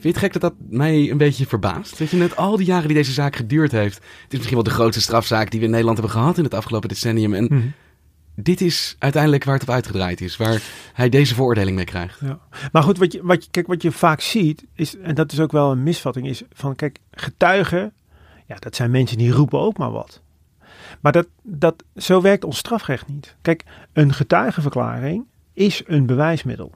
Vind 0.01 0.03
je 0.03 0.09
het 0.09 0.33
gek 0.33 0.33
dat 0.41 0.43
dat 0.43 0.55
mij 0.69 1.11
een 1.11 1.17
beetje 1.17 1.47
verbaast? 1.47 1.99
Weet 1.99 2.11
je, 2.11 2.17
net 2.17 2.37
al 2.37 2.57
die 2.57 2.67
jaren 2.67 2.87
die 2.87 2.97
deze 2.97 3.13
zaak 3.13 3.37
geduurd 3.37 3.73
heeft. 3.73 3.95
Het 3.97 4.05
is 4.29 4.37
misschien 4.37 4.55
wel 4.55 4.63
de 4.65 4.71
grootste 4.71 5.03
strafzaak 5.03 5.51
die 5.51 5.59
we 5.61 5.65
in 5.67 5.71
Nederland 5.71 5.99
hebben 5.99 6.17
gehad 6.17 6.39
in 6.39 6.45
het 6.45 6.55
afgelopen 6.55 6.89
decennium. 6.89 7.35
En 7.35 7.45
Mhm. 7.45 7.67
Dit 8.43 8.61
is 8.61 8.97
uiteindelijk 8.99 9.45
waar 9.45 9.55
het 9.55 9.63
op 9.63 9.71
uitgedraaid 9.71 10.21
is. 10.21 10.37
Waar 10.37 10.63
hij 10.93 11.09
deze 11.09 11.35
veroordeling 11.35 11.77
mee 11.77 11.85
krijgt. 11.85 12.21
Ja. 12.21 12.39
Maar 12.73 12.83
goed, 12.83 12.99
wat 12.99 13.13
je, 13.13 13.21
wat 13.23 13.49
kijk, 13.51 13.67
wat 13.67 13.83
je 13.83 13.93
vaak 13.93 14.21
ziet, 14.21 14.65
is, 14.75 14.97
en 14.97 15.15
dat 15.15 15.33
is 15.33 15.41
ook 15.41 15.53
wel 15.53 15.71
een 15.71 15.83
misvatting, 15.83 16.27
is 16.27 16.43
van 16.53 16.75
kijk, 16.77 16.99
getuigen, 17.11 17.93
ja, 18.47 18.57
dat 18.57 18.77
zijn 18.77 18.91
mensen 18.91 19.19
die 19.19 19.33
roepen 19.33 19.59
ook 19.59 19.79
maar 19.79 19.91
wat. 19.91 20.21
Maar 21.01 21.13
dat, 21.13 21.27
dat, 21.43 21.85
zo 21.97 22.21
werkt 22.21 22.45
ons 22.45 22.59
strafrecht 22.59 23.09
niet. 23.09 23.37
Kijk, 23.43 23.65
een 23.93 24.13
getuigenverklaring 24.13 25.25
is 25.53 25.83
een 25.87 26.07
bewijsmiddel. 26.07 26.73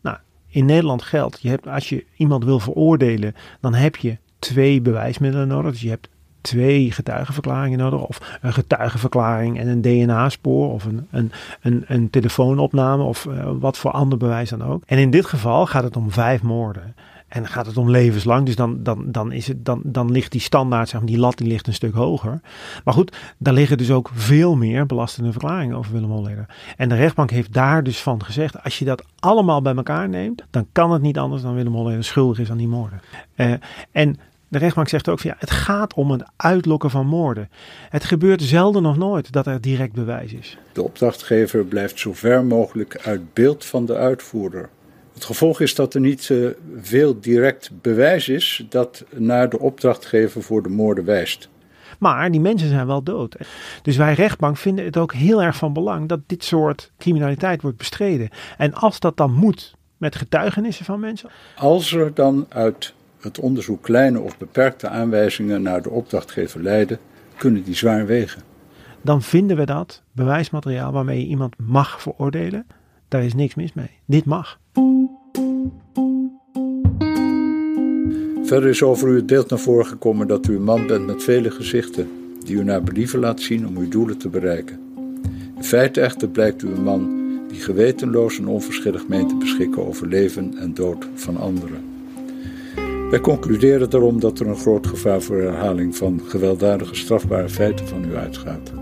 Nou, 0.00 0.16
in 0.46 0.64
Nederland 0.64 1.02
geldt, 1.02 1.40
je 1.40 1.48
hebt, 1.48 1.66
als 1.66 1.88
je 1.88 2.04
iemand 2.16 2.44
wil 2.44 2.60
veroordelen, 2.60 3.34
dan 3.60 3.74
heb 3.74 3.96
je 3.96 4.18
twee 4.38 4.80
bewijsmiddelen 4.80 5.48
nodig. 5.48 5.70
Dus 5.72 5.80
je 5.80 5.88
hebt 5.88 6.08
twee 6.44 6.90
getuigenverklaringen 6.92 7.78
nodig. 7.78 8.06
Of 8.06 8.38
een 8.40 8.52
getuigenverklaring 8.52 9.58
en 9.58 9.68
een 9.68 9.80
DNA-spoor. 9.80 10.72
Of 10.72 10.84
een, 10.84 11.06
een, 11.10 11.32
een, 11.60 11.84
een 11.86 12.10
telefoonopname. 12.10 13.02
Of 13.02 13.24
uh, 13.24 13.50
wat 13.58 13.78
voor 13.78 13.90
ander 13.90 14.18
bewijs 14.18 14.50
dan 14.50 14.62
ook. 14.62 14.82
En 14.86 14.98
in 14.98 15.10
dit 15.10 15.26
geval 15.26 15.66
gaat 15.66 15.84
het 15.84 15.96
om 15.96 16.10
vijf 16.10 16.42
moorden. 16.42 16.94
En 17.28 17.46
gaat 17.46 17.66
het 17.66 17.76
om 17.76 17.90
levenslang. 17.90 18.46
Dus 18.46 18.56
dan, 18.56 18.82
dan, 18.82 19.04
dan, 19.12 19.32
is 19.32 19.46
het, 19.46 19.64
dan, 19.64 19.80
dan 19.84 20.10
ligt 20.10 20.32
die 20.32 20.40
standaard, 20.40 20.88
zeg 20.88 21.00
maar, 21.00 21.08
die 21.08 21.18
lat 21.18 21.38
die 21.38 21.46
ligt 21.46 21.66
een 21.66 21.74
stuk 21.74 21.94
hoger. 21.94 22.40
Maar 22.84 22.94
goed, 22.94 23.16
daar 23.38 23.54
liggen 23.54 23.78
dus 23.78 23.90
ook 23.90 24.10
veel 24.14 24.56
meer 24.56 24.86
belastende 24.86 25.30
verklaringen 25.30 25.76
over 25.76 25.92
Willem 25.92 26.10
Holleder. 26.10 26.46
En 26.76 26.88
de 26.88 26.94
rechtbank 26.94 27.30
heeft 27.30 27.52
daar 27.52 27.82
dus 27.82 28.02
van 28.02 28.24
gezegd, 28.24 28.62
als 28.62 28.78
je 28.78 28.84
dat 28.84 29.04
allemaal 29.18 29.62
bij 29.62 29.74
elkaar 29.74 30.08
neemt, 30.08 30.44
dan 30.50 30.66
kan 30.72 30.92
het 30.92 31.02
niet 31.02 31.18
anders 31.18 31.42
dan 31.42 31.54
Willem 31.54 31.74
Holleder 31.74 32.04
schuldig 32.04 32.38
is 32.38 32.50
aan 32.50 32.56
die 32.56 32.68
moorden. 32.68 33.00
Uh, 33.36 33.54
en 33.92 34.18
de 34.54 34.60
rechtbank 34.60 34.88
zegt 34.88 35.08
ook 35.08 35.20
van 35.20 35.30
ja, 35.30 35.36
het 35.38 35.50
gaat 35.50 35.94
om 35.94 36.10
het 36.10 36.24
uitlokken 36.36 36.90
van 36.90 37.06
moorden. 37.06 37.50
Het 37.88 38.04
gebeurt 38.04 38.42
zelden 38.42 38.86
of 38.86 38.96
nooit 38.96 39.32
dat 39.32 39.46
er 39.46 39.60
direct 39.60 39.92
bewijs 39.92 40.32
is. 40.32 40.58
De 40.72 40.82
opdrachtgever 40.82 41.64
blijft 41.64 41.98
zo 41.98 42.12
ver 42.12 42.44
mogelijk 42.44 43.00
uit 43.02 43.32
beeld 43.32 43.64
van 43.64 43.86
de 43.86 43.94
uitvoerder. 43.94 44.68
Het 45.14 45.24
gevolg 45.24 45.60
is 45.60 45.74
dat 45.74 45.94
er 45.94 46.00
niet 46.00 46.28
uh, 46.28 46.50
veel 46.80 47.20
direct 47.20 47.70
bewijs 47.80 48.28
is 48.28 48.66
dat 48.68 49.04
naar 49.10 49.48
de 49.48 49.58
opdrachtgever 49.58 50.42
voor 50.42 50.62
de 50.62 50.68
moorden 50.68 51.04
wijst. 51.04 51.48
Maar 51.98 52.30
die 52.30 52.40
mensen 52.40 52.68
zijn 52.68 52.86
wel 52.86 53.02
dood. 53.02 53.36
Dus 53.82 53.96
wij 53.96 54.14
rechtbank 54.14 54.56
vinden 54.56 54.84
het 54.84 54.96
ook 54.96 55.12
heel 55.12 55.42
erg 55.42 55.56
van 55.56 55.72
belang 55.72 56.08
dat 56.08 56.20
dit 56.26 56.44
soort 56.44 56.90
criminaliteit 56.98 57.62
wordt 57.62 57.76
bestreden. 57.76 58.28
En 58.56 58.74
als 58.74 59.00
dat 59.00 59.16
dan 59.16 59.32
moet 59.32 59.74
met 59.96 60.16
getuigenissen 60.16 60.84
van 60.84 61.00
mensen. 61.00 61.30
Als 61.56 61.92
er 61.92 62.14
dan 62.14 62.46
uit 62.48 62.94
het 63.24 63.38
onderzoek 63.38 63.82
kleine 63.82 64.20
of 64.20 64.38
beperkte 64.38 64.88
aanwijzingen 64.88 65.62
naar 65.62 65.82
de 65.82 65.90
opdrachtgever 65.90 66.62
leiden, 66.62 66.98
kunnen 67.36 67.64
die 67.64 67.74
zwaar 67.74 68.06
wegen. 68.06 68.42
Dan 69.02 69.22
vinden 69.22 69.56
we 69.56 69.64
dat 69.66 70.02
bewijsmateriaal 70.12 70.92
waarmee 70.92 71.18
je 71.18 71.26
iemand 71.26 71.54
mag 71.58 72.02
veroordelen. 72.02 72.66
Daar 73.08 73.24
is 73.24 73.34
niks 73.34 73.54
mis 73.54 73.72
mee. 73.72 73.90
Dit 74.04 74.24
mag. 74.24 74.58
Verder 78.44 78.68
is 78.68 78.82
over 78.82 79.08
u 79.08 79.16
het 79.16 79.26
beeld 79.26 79.50
naar 79.50 79.58
voren 79.58 79.86
gekomen 79.86 80.26
dat 80.26 80.46
u 80.46 80.56
een 80.56 80.64
man 80.64 80.86
bent 80.86 81.06
met 81.06 81.22
vele 81.22 81.50
gezichten, 81.50 82.08
die 82.44 82.56
u 82.56 82.64
naar 82.64 82.82
believen 82.82 83.18
laat 83.18 83.40
zien 83.40 83.66
om 83.66 83.76
uw 83.76 83.88
doelen 83.88 84.18
te 84.18 84.28
bereiken. 84.28 84.80
In 85.56 85.64
feite 85.64 86.00
echter 86.00 86.28
blijkt 86.28 86.62
u 86.62 86.68
een 86.68 86.82
man 86.82 87.22
die 87.48 87.60
gewetenloos 87.60 88.38
en 88.38 88.46
onverschillig 88.46 89.08
meent 89.08 89.28
te 89.28 89.36
beschikken 89.36 89.86
over 89.86 90.06
leven 90.06 90.56
en 90.58 90.74
dood 90.74 91.08
van 91.14 91.36
anderen. 91.36 91.93
Wij 93.14 93.22
concluderen 93.22 93.90
daarom 93.90 94.20
dat 94.20 94.38
er 94.38 94.46
een 94.46 94.56
groot 94.56 94.86
gevaar 94.86 95.22
voor 95.22 95.36
herhaling 95.36 95.96
van 95.96 96.20
gewelddadige 96.28 96.94
strafbare 96.94 97.48
feiten 97.48 97.88
van 97.88 98.04
u 98.04 98.16
uitgaat. 98.16 98.72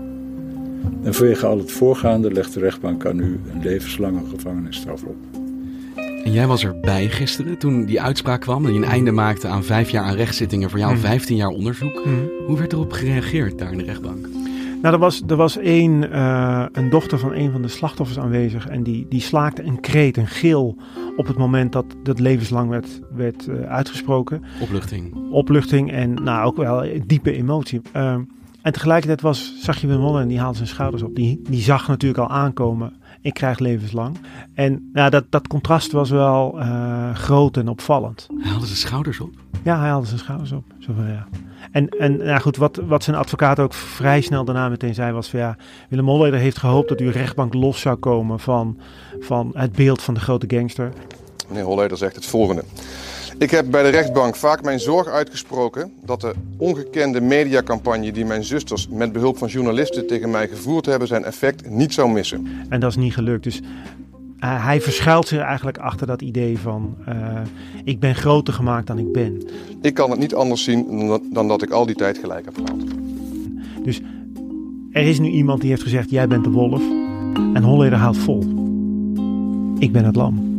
En 1.03 1.13
vanwege 1.13 1.45
al 1.45 1.57
het 1.57 1.71
voorgaande 1.71 2.31
legt 2.31 2.53
de 2.53 2.59
rechtbank 2.59 3.05
aan 3.05 3.19
u 3.19 3.39
een 3.53 3.61
levenslange 3.63 4.21
gevangenisstraf 4.29 5.03
op. 5.03 5.15
En 6.23 6.31
jij 6.31 6.47
was 6.47 6.63
erbij 6.63 7.09
gisteren 7.09 7.57
toen 7.57 7.85
die 7.85 8.01
uitspraak 8.01 8.41
kwam 8.41 8.65
en 8.65 8.73
je 8.73 8.79
een 8.79 8.85
einde 8.85 9.11
maakte 9.11 9.47
aan 9.47 9.63
vijf 9.63 9.89
jaar 9.89 10.03
aan 10.03 10.15
rechtszittingen 10.15 10.69
voor 10.69 10.79
jou, 10.79 10.93
Mm. 10.93 10.99
15 10.99 11.35
jaar 11.35 11.49
onderzoek. 11.49 12.05
Mm. 12.05 12.29
Hoe 12.47 12.57
werd 12.57 12.73
erop 12.73 12.91
gereageerd 12.91 13.59
daar 13.59 13.71
in 13.71 13.77
de 13.77 13.83
rechtbank? 13.83 14.27
Nou, 14.83 14.95
er 14.95 15.01
was, 15.01 15.23
er 15.27 15.35
was 15.35 15.57
een, 15.61 16.05
uh, 16.11 16.65
een 16.71 16.89
dochter 16.89 17.19
van 17.19 17.33
een 17.33 17.51
van 17.51 17.61
de 17.61 17.67
slachtoffers 17.67 18.19
aanwezig 18.19 18.67
en 18.67 18.83
die, 18.83 19.05
die 19.09 19.21
slaakte 19.21 19.63
een 19.63 19.79
kreet, 19.79 20.17
een 20.17 20.27
gil 20.27 20.77
op 21.17 21.27
het 21.27 21.37
moment 21.37 21.71
dat 21.71 21.85
dat 22.03 22.19
levenslang 22.19 22.69
werd, 22.69 22.99
werd 23.13 23.47
uh, 23.47 23.61
uitgesproken. 23.61 24.43
Opluchting. 24.61 25.31
Opluchting 25.31 25.91
en 25.91 26.13
nou 26.13 26.45
ook 26.45 26.55
wel 26.55 26.85
diepe 27.05 27.31
emotie. 27.31 27.81
Uh, 27.95 28.15
en 28.61 28.73
tegelijkertijd 28.73 29.21
was, 29.21 29.53
zag 29.59 29.77
je 29.81 29.87
Wim 29.87 29.99
Holle 29.99 30.21
en 30.21 30.27
die 30.27 30.39
haalde 30.39 30.57
zijn 30.57 30.69
schouders 30.69 31.03
op. 31.03 31.15
Die, 31.15 31.41
die 31.49 31.61
zag 31.61 31.87
natuurlijk 31.87 32.21
al 32.21 32.35
aankomen, 32.35 32.93
ik 33.23 33.33
krijg 33.33 33.59
levenslang. 33.59 34.17
En 34.53 34.89
nou, 34.93 35.09
dat, 35.09 35.23
dat 35.29 35.47
contrast 35.47 35.91
was 35.91 36.09
wel 36.09 36.59
uh, 36.59 37.15
groot 37.15 37.57
en 37.57 37.67
opvallend. 37.67 38.27
Hij 38.37 38.51
haalde 38.51 38.65
zijn 38.65 38.77
schouders 38.77 39.19
op? 39.19 39.33
Ja, 39.63 39.79
hij 39.79 39.89
haalde 39.89 40.07
zijn 40.07 40.19
schouders 40.19 40.51
op. 40.51 40.63
Zo 40.79 40.93
van, 40.95 41.07
ja. 41.07 41.27
En, 41.71 41.89
en 41.89 42.17
nou 42.17 42.39
goed, 42.39 42.57
wat, 42.57 42.79
wat 42.87 43.03
zijn 43.03 43.15
advocaat 43.15 43.59
ook 43.59 43.73
vrij 43.73 44.21
snel 44.21 44.45
daarna 44.45 44.69
meteen 44.69 44.93
zei 44.93 45.11
was 45.11 45.29
van 45.29 45.39
ja, 45.39 45.57
Willem 45.89 46.07
Holleder 46.07 46.39
heeft 46.39 46.57
gehoopt 46.57 46.89
dat 46.89 46.99
uw 46.99 47.11
rechtbank 47.11 47.53
los 47.53 47.79
zou 47.79 47.95
komen 47.95 48.39
van, 48.39 48.77
van 49.19 49.51
het 49.53 49.71
beeld 49.71 50.01
van 50.01 50.13
de 50.13 50.19
grote 50.19 50.45
gangster. 50.55 50.91
Meneer 51.47 51.63
Holleder 51.63 51.97
zegt 51.97 52.15
het 52.15 52.25
volgende. 52.25 52.63
Ik 53.43 53.51
heb 53.51 53.71
bij 53.71 53.83
de 53.83 53.89
rechtbank 53.89 54.35
vaak 54.35 54.63
mijn 54.63 54.79
zorg 54.79 55.07
uitgesproken 55.07 55.91
dat 56.05 56.21
de 56.21 56.33
ongekende 56.57 57.21
mediacampagne 57.21 58.11
die 58.11 58.25
mijn 58.25 58.43
zusters 58.43 58.87
met 58.87 59.11
behulp 59.11 59.37
van 59.37 59.47
journalisten 59.47 60.07
tegen 60.07 60.29
mij 60.31 60.47
gevoerd 60.47 60.85
hebben 60.85 61.07
zijn 61.07 61.23
effect 61.23 61.69
niet 61.69 61.93
zou 61.93 62.11
missen. 62.11 62.47
En 62.69 62.79
dat 62.79 62.89
is 62.89 62.95
niet 62.95 63.13
gelukt. 63.13 63.43
Dus 63.43 63.59
uh, 63.59 64.65
hij 64.65 64.81
verschuilt 64.81 65.27
zich 65.27 65.39
eigenlijk 65.39 65.77
achter 65.77 66.07
dat 66.07 66.21
idee 66.21 66.59
van 66.59 66.95
uh, 67.09 67.15
ik 67.83 67.99
ben 67.99 68.15
groter 68.15 68.53
gemaakt 68.53 68.87
dan 68.87 68.97
ik 68.97 69.11
ben. 69.11 69.47
Ik 69.81 69.93
kan 69.93 70.09
het 70.09 70.19
niet 70.19 70.35
anders 70.35 70.63
zien 70.63 70.97
dan 70.97 71.07
dat, 71.07 71.21
dan 71.31 71.47
dat 71.47 71.61
ik 71.61 71.69
al 71.69 71.85
die 71.85 71.95
tijd 71.95 72.17
gelijk 72.17 72.45
heb 72.45 72.55
gehad. 72.55 72.81
Dus 73.83 74.01
er 74.91 75.03
is 75.03 75.19
nu 75.19 75.29
iemand 75.29 75.61
die 75.61 75.69
heeft 75.69 75.83
gezegd 75.83 76.09
jij 76.09 76.27
bent 76.27 76.43
de 76.43 76.49
wolf 76.49 76.81
en 77.53 77.63
Holleder 77.63 77.99
houdt 77.99 78.17
vol. 78.17 78.39
Ik 79.79 79.91
ben 79.91 80.05
het 80.05 80.15
lam. 80.15 80.52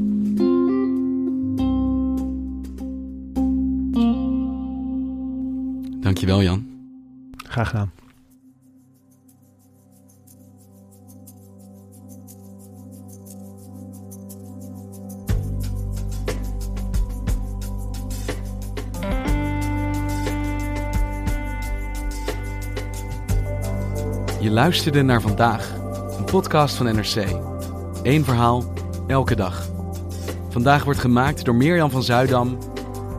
Dankjewel 6.27 6.43
Jan. 6.43 6.67
Graag 7.37 7.69
gedaan. 7.69 7.91
Je 24.41 24.51
luisterde 24.51 25.03
naar 25.03 25.21
vandaag, 25.21 25.75
een 26.19 26.25
podcast 26.25 26.77
van 26.77 26.87
NRC. 26.87 27.27
Eén 28.03 28.25
verhaal, 28.25 28.73
elke 29.07 29.35
dag. 29.35 29.69
Vandaag 30.49 30.85
wordt 30.85 31.01
gemaakt 31.01 31.45
door 31.45 31.55
Mirjam 31.55 31.91
van 31.91 32.03
Zuidam, 32.03 32.59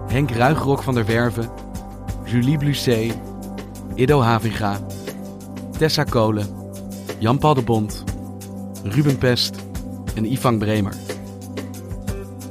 Henk 0.08 0.32
Ruigrok 0.32 0.84
van 0.84 0.94
der 0.94 1.06
Werven, 1.06 1.50
Julie 2.26 2.58
Blusset, 2.58 3.14
Ido 3.96 4.22
Havinga, 4.22 4.80
Tessa 5.78 6.04
Kolen, 6.04 6.48
Jan-Paul 7.20 7.54
de 7.54 7.62
Bond, 7.62 8.04
Ruben 8.84 9.18
Pest 9.18 9.56
en 10.16 10.32
Ivan 10.32 10.58
Bremer. 10.58 10.94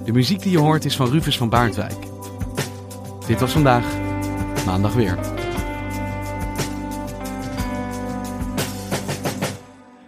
De 0.05 0.13
muziek 0.13 0.43
die 0.43 0.51
je 0.51 0.59
hoort 0.59 0.85
is 0.85 0.97
van 0.97 1.09
Rufus 1.11 1.37
van 1.37 1.49
Baardwijk. 1.49 1.97
Dit 3.27 3.41
was 3.41 3.53
vandaag, 3.53 3.85
maandag 4.67 4.95
weer. 4.95 5.19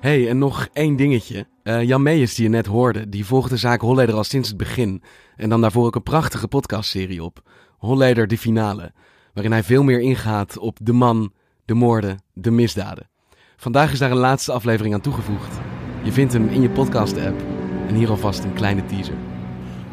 hey, 0.06 0.28
en 0.28 0.38
nog 0.38 0.68
één 0.72 0.96
dingetje. 0.96 1.46
Uh, 1.62 1.82
Jan 1.82 2.02
Meijers, 2.02 2.34
die 2.34 2.44
je 2.44 2.50
net 2.50 2.66
hoorde, 2.66 3.08
die 3.08 3.26
volgt 3.26 3.50
de 3.50 3.56
zaak 3.56 3.80
Holleder 3.80 4.14
al 4.14 4.24
sinds 4.24 4.48
het 4.48 4.56
begin. 4.56 5.02
En 5.36 5.48
dan 5.48 5.60
daarvoor 5.60 5.86
ook 5.86 5.94
een 5.94 6.02
prachtige 6.02 6.48
podcastserie 6.48 7.22
op. 7.22 7.42
Holleder 7.78 8.26
de 8.26 8.38
finale, 8.38 8.92
waarin 9.36 9.54
hij 9.54 9.64
veel 9.64 9.82
meer 9.82 10.00
ingaat 10.00 10.58
op 10.58 10.78
de 10.82 10.92
man, 10.92 11.32
de 11.64 11.74
moorden, 11.74 12.22
de 12.32 12.50
misdaden. 12.50 13.08
Vandaag 13.56 13.92
is 13.92 13.98
daar 13.98 14.10
een 14.10 14.16
laatste 14.16 14.52
aflevering 14.52 14.94
aan 14.94 15.00
toegevoegd. 15.00 15.58
Je 16.02 16.12
vindt 16.12 16.32
hem 16.32 16.48
in 16.48 16.60
je 16.60 16.70
podcast-app 16.70 17.42
en 17.88 17.94
hier 17.94 18.10
alvast 18.10 18.44
een 18.44 18.52
kleine 18.52 18.84
teaser. 18.84 19.14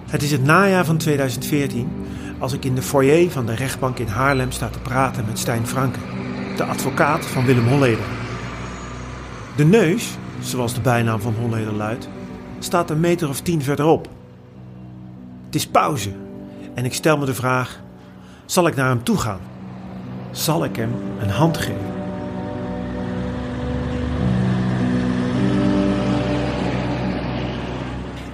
Het 0.10 0.21
is 0.21 0.32
het 0.32 0.43
najaar 0.43 0.86
van 0.86 0.97
2014 0.97 1.89
als 2.39 2.53
ik 2.53 2.65
in 2.65 2.75
de 2.75 2.82
foyer 2.82 3.32
van 3.32 3.45
de 3.45 3.56
rechtbank 3.56 3.99
in 3.99 4.08
Haarlem 4.08 4.51
sta 4.51 4.69
te 4.69 4.79
praten 4.79 5.25
met 5.25 5.39
Stijn 5.39 5.67
Franke, 5.67 5.99
de 6.58 6.63
advocaat 6.63 7.25
van 7.25 7.45
Willem 7.45 7.67
Holleder. 7.67 8.06
De 9.56 9.65
neus, 9.65 10.17
zoals 10.41 10.73
de 10.73 10.82
bijnaam 10.82 11.19
van 11.19 11.34
Holleder 11.34 11.73
luidt, 11.73 12.10
staat 12.60 12.89
een 12.89 12.99
meter 12.99 13.29
of 13.29 13.41
tien 13.41 13.62
verderop. 13.62 14.10
Het 15.45 15.56
is 15.56 15.67
pauze 15.67 16.12
en 16.73 16.86
ik 16.86 16.93
stel 16.93 17.17
me 17.17 17.25
de 17.25 17.34
vraag: 17.34 17.82
zal 18.45 18.67
ik 18.67 18.75
naar 18.75 18.89
hem 18.89 19.03
toe 19.03 19.17
gaan? 19.17 19.39
Zal 20.32 20.63
ik 20.63 20.75
hem 20.75 20.91
een 21.19 21.29
hand 21.29 21.58
geven? 21.58 21.91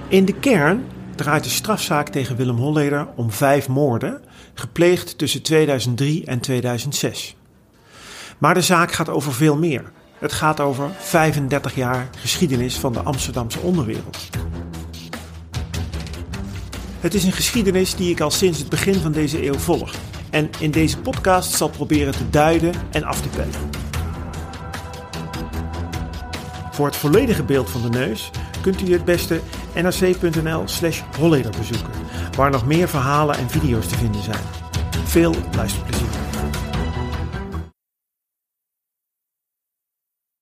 In 0.08 0.24
de 0.24 0.34
kern 0.34 0.84
draait 1.14 1.44
de 1.44 1.50
strafzaak 1.50 2.08
tegen 2.08 2.36
Willem 2.36 2.56
Holleder 2.56 3.08
om 3.16 3.30
vijf 3.30 3.68
moorden, 3.68 4.20
gepleegd 4.54 5.18
tussen 5.18 5.42
2003 5.42 6.24
en 6.24 6.40
2006. 6.40 7.36
Maar 8.38 8.54
de 8.54 8.62
zaak 8.62 8.92
gaat 8.92 9.08
over 9.08 9.32
veel 9.32 9.56
meer. 9.56 9.92
Het 10.18 10.32
gaat 10.32 10.60
over 10.60 10.90
35 10.98 11.74
jaar 11.74 12.08
geschiedenis 12.16 12.78
van 12.78 12.92
de 12.92 13.00
Amsterdamse 13.00 13.60
onderwereld. 13.60 14.28
Het 17.00 17.14
is 17.14 17.24
een 17.24 17.32
geschiedenis 17.32 17.94
die 17.94 18.10
ik 18.10 18.20
al 18.20 18.30
sinds 18.30 18.58
het 18.58 18.68
begin 18.68 18.94
van 18.94 19.12
deze 19.12 19.46
eeuw 19.46 19.58
volg 19.58 19.94
en 20.30 20.50
in 20.58 20.70
deze 20.70 20.98
podcast 20.98 21.52
zal 21.52 21.68
proberen 21.68 22.12
te 22.12 22.30
duiden 22.30 22.72
en 22.90 23.04
af 23.04 23.20
te 23.20 23.28
pellen. 23.28 23.70
Voor 26.72 26.86
het 26.86 26.96
volledige 26.96 27.42
beeld 27.42 27.70
van 27.70 27.82
de 27.82 27.98
neus 27.98 28.30
kunt 28.60 28.88
u 28.88 28.92
het 28.92 29.04
beste 29.04 29.40
nrc.nl 29.74 30.62
slash 30.68 31.02
bezoeken, 31.58 31.92
waar 32.36 32.50
nog 32.50 32.66
meer 32.66 32.88
verhalen 32.88 33.36
en 33.36 33.50
video's 33.50 33.86
te 33.86 33.96
vinden 33.96 34.22
zijn. 34.22 34.44
Veel 35.04 35.34
luisterplezier. 35.56 36.19